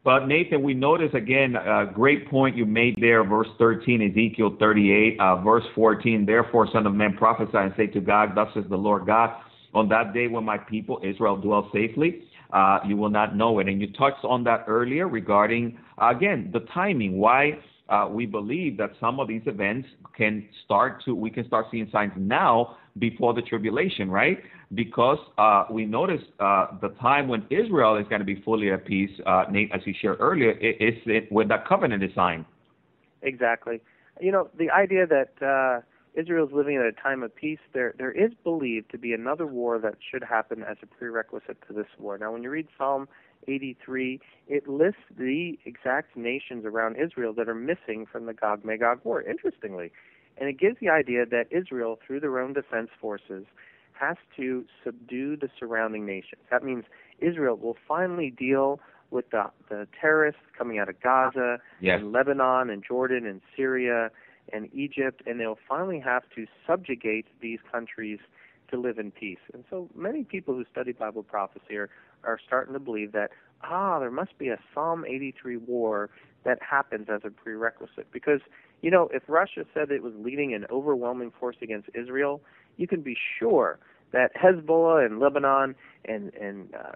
[0.02, 5.18] But Nathan, we notice again a great point you made there, verse 13, Ezekiel 38,
[5.18, 6.26] uh, verse 14.
[6.26, 9.30] Therefore, Son of Man, prophesy and say to Gog, Thus says the Lord God,
[9.75, 12.22] on that day when my people Israel dwell safely,
[12.53, 13.68] uh, you will not know it.
[13.68, 17.18] And you touched on that earlier regarding, again, the timing.
[17.18, 17.59] Why
[17.89, 21.89] uh, we believe that some of these events can start to, we can start seeing
[21.91, 24.39] signs now before the tribulation, right?
[24.75, 28.87] Because uh, we notice uh, the time when Israel is going to be fully at
[28.87, 32.45] peace, uh, Nate, as you shared earlier, is it, when that covenant is signed.
[33.22, 33.81] Exactly.
[34.20, 35.81] You know, the idea that uh,
[36.14, 39.78] Israel's living at a time of peace, there there is believed to be another war
[39.78, 42.16] that should happen as a prerequisite to this war.
[42.18, 43.08] Now, when you read Psalm
[43.48, 49.00] 83, it lists the exact nations around Israel that are missing from the Gog Magog
[49.04, 49.90] war, interestingly.
[50.38, 53.44] And it gives the idea that Israel, through their own defense forces,
[53.92, 56.42] has to subdue the surrounding nations.
[56.50, 56.84] That means
[57.20, 62.00] Israel will finally deal with the, the terrorists coming out of Gaza Yes.
[62.00, 64.10] and Lebanon and Jordan and Syria
[64.53, 68.18] and Egypt, and they'll finally have to subjugate these countries
[68.70, 69.38] to live in peace.
[69.53, 71.90] And so many people who study Bible prophecy are,
[72.24, 73.30] are starting to believe that,
[73.62, 76.11] ah, there must be a Psalm 83 war
[76.45, 78.07] that happens as a prerequisite.
[78.12, 78.40] Because,
[78.82, 82.40] you know, if Russia said it was leading an overwhelming force against Israel,
[82.76, 83.78] you can be sure
[84.14, 85.74] that Hezbollah and Lebanon
[86.06, 86.92] and and uh,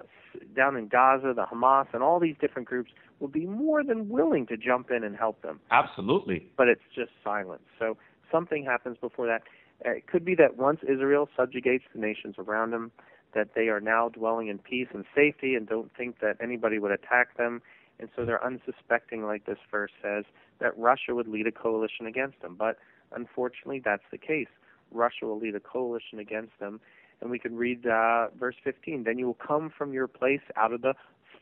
[0.57, 4.47] down in Gaza, the Hamas and all these different groups will be more than willing
[4.47, 5.61] to jump in and help them.
[5.71, 6.49] Absolutely.
[6.57, 7.63] But it's just silence.
[7.79, 7.97] So
[8.31, 9.43] something happens before that.
[9.85, 12.93] Uh, it could be that once Israel subjugates the nations around them,
[13.35, 16.93] that they are now dwelling in peace and safety and don't think that anybody would
[16.93, 17.61] attack them.
[18.01, 20.25] And so they're unsuspecting, like this verse says,
[20.61, 22.55] that Russia would lead a coalition against them.
[22.57, 22.79] But
[23.13, 24.47] unfortunately, that's the case.
[24.93, 26.81] Russia will lead a coalition against them.
[27.21, 29.05] And we can read uh, verse 15.
[29.05, 30.95] Then you will come from your place out of the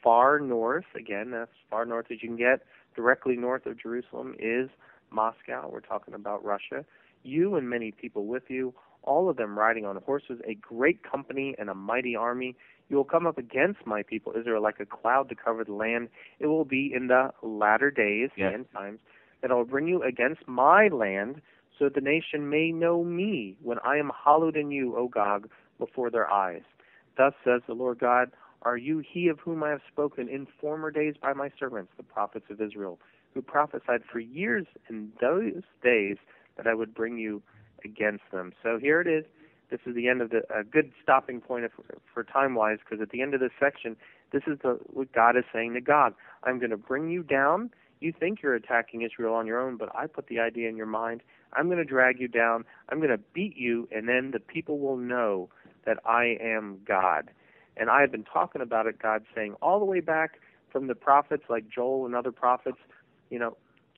[0.03, 0.85] far north.
[0.99, 2.61] Again, as far north as you can get.
[2.95, 4.71] Directly north of Jerusalem is
[5.11, 5.69] Moscow.
[5.71, 6.85] We're talking about Russia.
[7.23, 8.73] You and many people with you,
[9.03, 12.57] all of them riding on horses, a great company and a mighty army.
[12.89, 16.09] You will come up against my people Israel like a cloud to cover the land.
[16.39, 18.55] It will be in the latter days, Yes.
[18.55, 19.01] end times,
[19.43, 21.43] that I will bring you against my land,
[21.79, 25.49] so that the nation may know me when I am hallowed in you, O Gog,
[25.79, 26.63] before their eyes.
[27.17, 28.31] Thus says the Lord God,
[28.63, 32.03] Are you he of whom I have spoken in former days by my servants, the
[32.03, 32.99] prophets of Israel,
[33.35, 36.17] who prophesied for years in those days
[36.57, 37.43] that I would bring you
[37.85, 38.53] against them?
[38.63, 39.25] So here it is.
[39.71, 41.73] This is the end of the a good stopping point if,
[42.13, 43.97] for time wise, because at the end of this section,
[44.33, 46.15] this is the what Gog is saying to God.
[46.45, 47.71] I'm going to bring you down.
[47.99, 50.87] You think you're attacking Israel on your own, but I put the idea in your
[50.87, 51.23] mind.
[51.55, 52.65] I'm going to drag you down.
[52.91, 55.49] I'm going to beat you, and then the people will know
[55.87, 57.31] that I am God.
[57.77, 60.39] And I have been talking about it, God saying, all the way back
[60.71, 62.79] from the prophets like Joel and other prophets,
[63.31, 63.57] you know,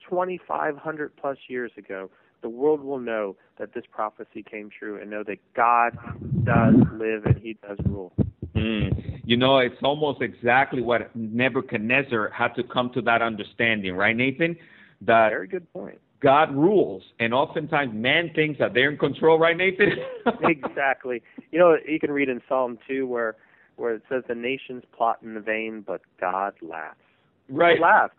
[0.09, 2.09] 2,500 plus years ago,
[2.41, 5.97] the world will know that this prophecy came true and know that God
[6.45, 8.13] does live and He does rule.
[8.55, 9.21] Mm.
[9.25, 14.55] You know, it's almost exactly what Nebuchadnezzar had to come to that understanding, right, Nathan?
[15.01, 15.99] That Very good point.
[16.21, 19.93] God rules, and oftentimes man thinks that they're in control, right, Nathan?
[20.43, 21.21] exactly.
[21.51, 23.35] You know, you can read in Psalm 2 where
[23.77, 26.99] where it says the nations plot in vain, but God laughs.
[27.47, 27.77] right.
[27.77, 28.13] He laughs.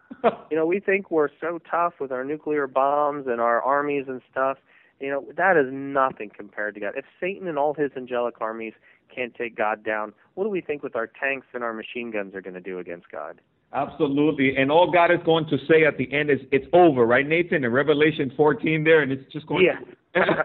[0.51, 4.23] You know, we think we're so tough with our nuclear bombs and our armies and
[4.31, 4.57] stuff.
[5.01, 6.95] You know, that is nothing compared to God.
[6.97, 8.73] If Satan and all his angelic armies
[9.15, 12.35] can't take God down, what do we think with our tanks and our machine guns
[12.35, 13.41] are going to do against God?
[13.73, 14.57] Absolutely.
[14.57, 17.65] And all God is going to say at the end is, it's over, right, Nathan?
[17.65, 20.43] In Revelation 14 there, and it's just going Yeah.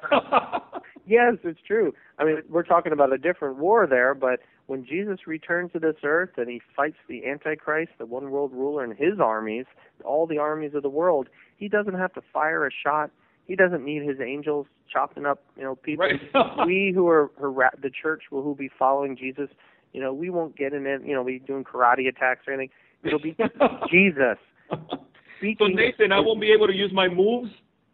[1.08, 1.94] Yes, it's true.
[2.18, 5.96] I mean, we're talking about a different war there, but when Jesus returns to this
[6.04, 9.66] earth and he fights the Antichrist, the one world ruler, and his armies,
[10.04, 13.12] all the armies of the world, he doesn't have to fire a shot.
[13.46, 16.06] He doesn't need his angels chopping up, you know, people.
[16.06, 16.20] Right.
[16.66, 19.50] we who are the church who will who be following Jesus,
[19.94, 22.72] you know, we won't get in it, you know, be doing karate attacks or anything.
[23.06, 23.36] It'll be
[23.92, 24.38] Jesus.
[24.70, 25.06] so,
[25.38, 27.52] Speaking Nathan, I won't be able to use my moves?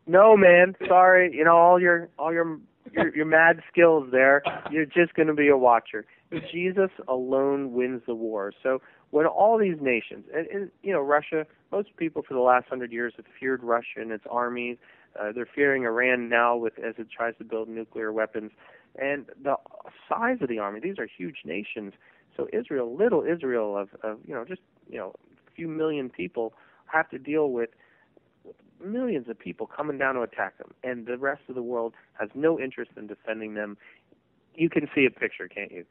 [0.08, 0.76] no, man.
[0.88, 1.34] Sorry.
[1.34, 2.60] You know all your all your
[2.92, 4.42] your, your mad skills there.
[4.72, 6.06] You're just going to be a watcher.
[6.52, 8.54] Jesus alone wins the war.
[8.64, 8.82] So
[9.12, 12.92] when all these nations, and, and you know, Russia, most people for the last hundred
[12.92, 14.78] years have feared Russia and its armies.
[15.20, 18.52] Uh, they're fearing Iran now with as it tries to build nuclear weapons.
[18.98, 19.56] And the
[20.08, 21.94] size of the army, these are huge nations.
[22.38, 24.62] So Israel, little Israel of, of you know, just
[24.92, 25.14] you know,
[25.48, 26.54] a few million people
[26.86, 27.70] have to deal with
[28.84, 32.30] millions of people coming down to attack them, and the rest of the world has
[32.36, 33.78] no interest in defending them.
[34.56, 35.86] You can see a picture, can't you?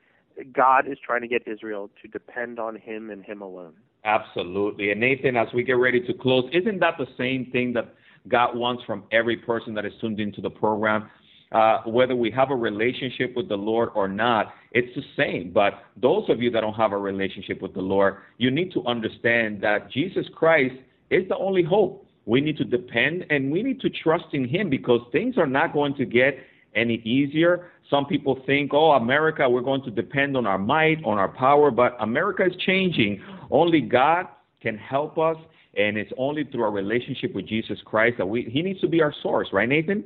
[0.52, 3.74] God is trying to get Israel to depend on Him and Him alone.
[4.04, 4.90] Absolutely.
[4.90, 7.94] And Nathan, as we get ready to close, isn't that the same thing that
[8.28, 11.08] God wants from every person that is tuned into the program?
[11.52, 15.50] Uh, whether we have a relationship with the Lord or not, it's the same.
[15.52, 18.84] But those of you that don't have a relationship with the Lord, you need to
[18.86, 20.76] understand that Jesus Christ
[21.10, 22.06] is the only hope.
[22.24, 25.72] We need to depend and we need to trust in Him because things are not
[25.72, 26.38] going to get
[26.76, 27.70] any easier.
[27.88, 31.72] Some people think, oh, America, we're going to depend on our might, on our power,
[31.72, 33.20] but America is changing.
[33.50, 34.26] Only God
[34.62, 35.36] can help us,
[35.76, 39.02] and it's only through our relationship with Jesus Christ that we, He needs to be
[39.02, 40.04] our source, right, Nathan?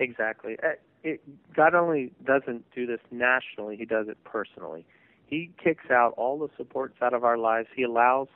[0.00, 0.58] Exactly.
[0.62, 0.70] Uh,
[1.04, 1.20] It,
[1.54, 4.84] God only doesn't do this nationally, He does it personally.
[5.26, 7.68] He kicks out all the supports out of our lives.
[7.76, 8.28] He allows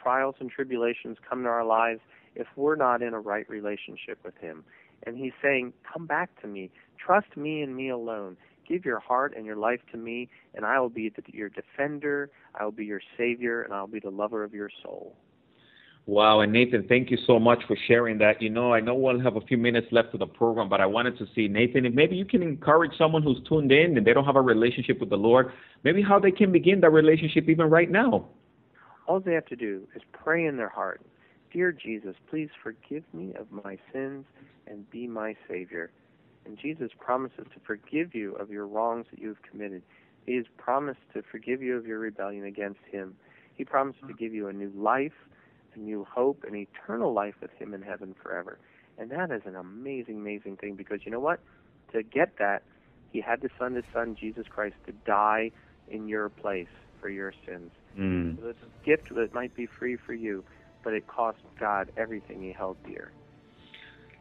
[0.00, 2.00] trials and tribulations come to our lives
[2.36, 4.64] if we're not in a right relationship with Him.
[5.06, 6.70] And He's saying, Come back to me.
[6.98, 8.36] Trust me and me alone.
[8.68, 12.30] give your heart and your life to me, and I will be the, your defender,
[12.54, 15.16] I will be your savior, and I will be the lover of your soul.
[16.08, 18.40] Wow, and Nathan, thank you so much for sharing that.
[18.40, 20.86] You know, I know we'll have a few minutes left of the program, but I
[20.86, 24.14] wanted to see, Nathan, if maybe you can encourage someone who's tuned in and they
[24.14, 25.52] don't have a relationship with the Lord,
[25.84, 28.26] maybe how they can begin that relationship even right now.
[29.06, 31.02] All they have to do is pray in their heart
[31.52, 34.26] Dear Jesus, please forgive me of my sins
[34.66, 35.90] and be my Savior.
[36.44, 39.82] And Jesus promises to forgive you of your wrongs that you have committed.
[40.26, 43.14] He has promised to forgive you of your rebellion against Him.
[43.54, 45.12] He promises to give you a new life
[45.78, 48.58] new hope, an eternal life with Him in heaven forever.
[48.98, 51.40] And that is an amazing, amazing thing because you know what?
[51.92, 52.62] To get that,
[53.12, 55.50] He had to send His Son, Jesus Christ, to die
[55.88, 56.68] in your place
[57.00, 57.70] for your sins.
[57.98, 58.40] Mm.
[58.40, 60.44] So it's a gift that might be free for you,
[60.82, 63.12] but it cost God everything He held dear.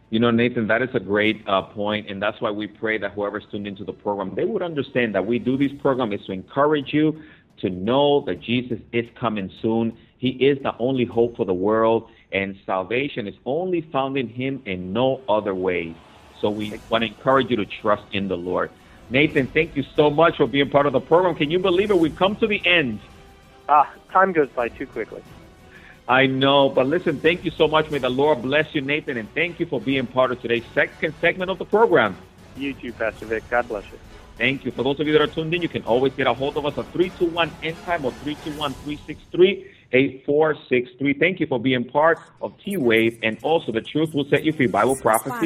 [0.09, 3.11] You know, Nathan, that is a great uh, point, and that's why we pray that
[3.11, 6.31] whoever's tuned into the program, they would understand that we do this program is to
[6.31, 7.21] encourage you
[7.59, 12.09] to know that Jesus is coming soon he is the only hope for the world,
[12.31, 15.95] and salvation is only found in Him in no other way.
[16.41, 18.71] So we want to encourage you to trust in the Lord.
[19.09, 21.35] Nathan, thank you so much for being part of the program.
[21.35, 21.97] Can you believe it?
[21.97, 22.99] We've come to the end.
[23.69, 25.23] Ah, time goes by too quickly.
[26.07, 27.89] I know, but listen, thank you so much.
[27.91, 31.13] May the Lord bless you, Nathan, and thank you for being part of today's second
[31.19, 32.15] segment of the program.
[32.55, 33.43] You too, Pastor Vic.
[33.49, 33.99] God bless you.
[34.37, 34.71] Thank you.
[34.71, 36.65] For those of you that are tuned in, you can always get a hold of
[36.65, 41.13] us at 321 End Time or 321 363 8463.
[41.13, 44.51] Thank you for being part of T Wave and also the Truth Will Set You
[44.51, 45.45] Free Bible Prophecy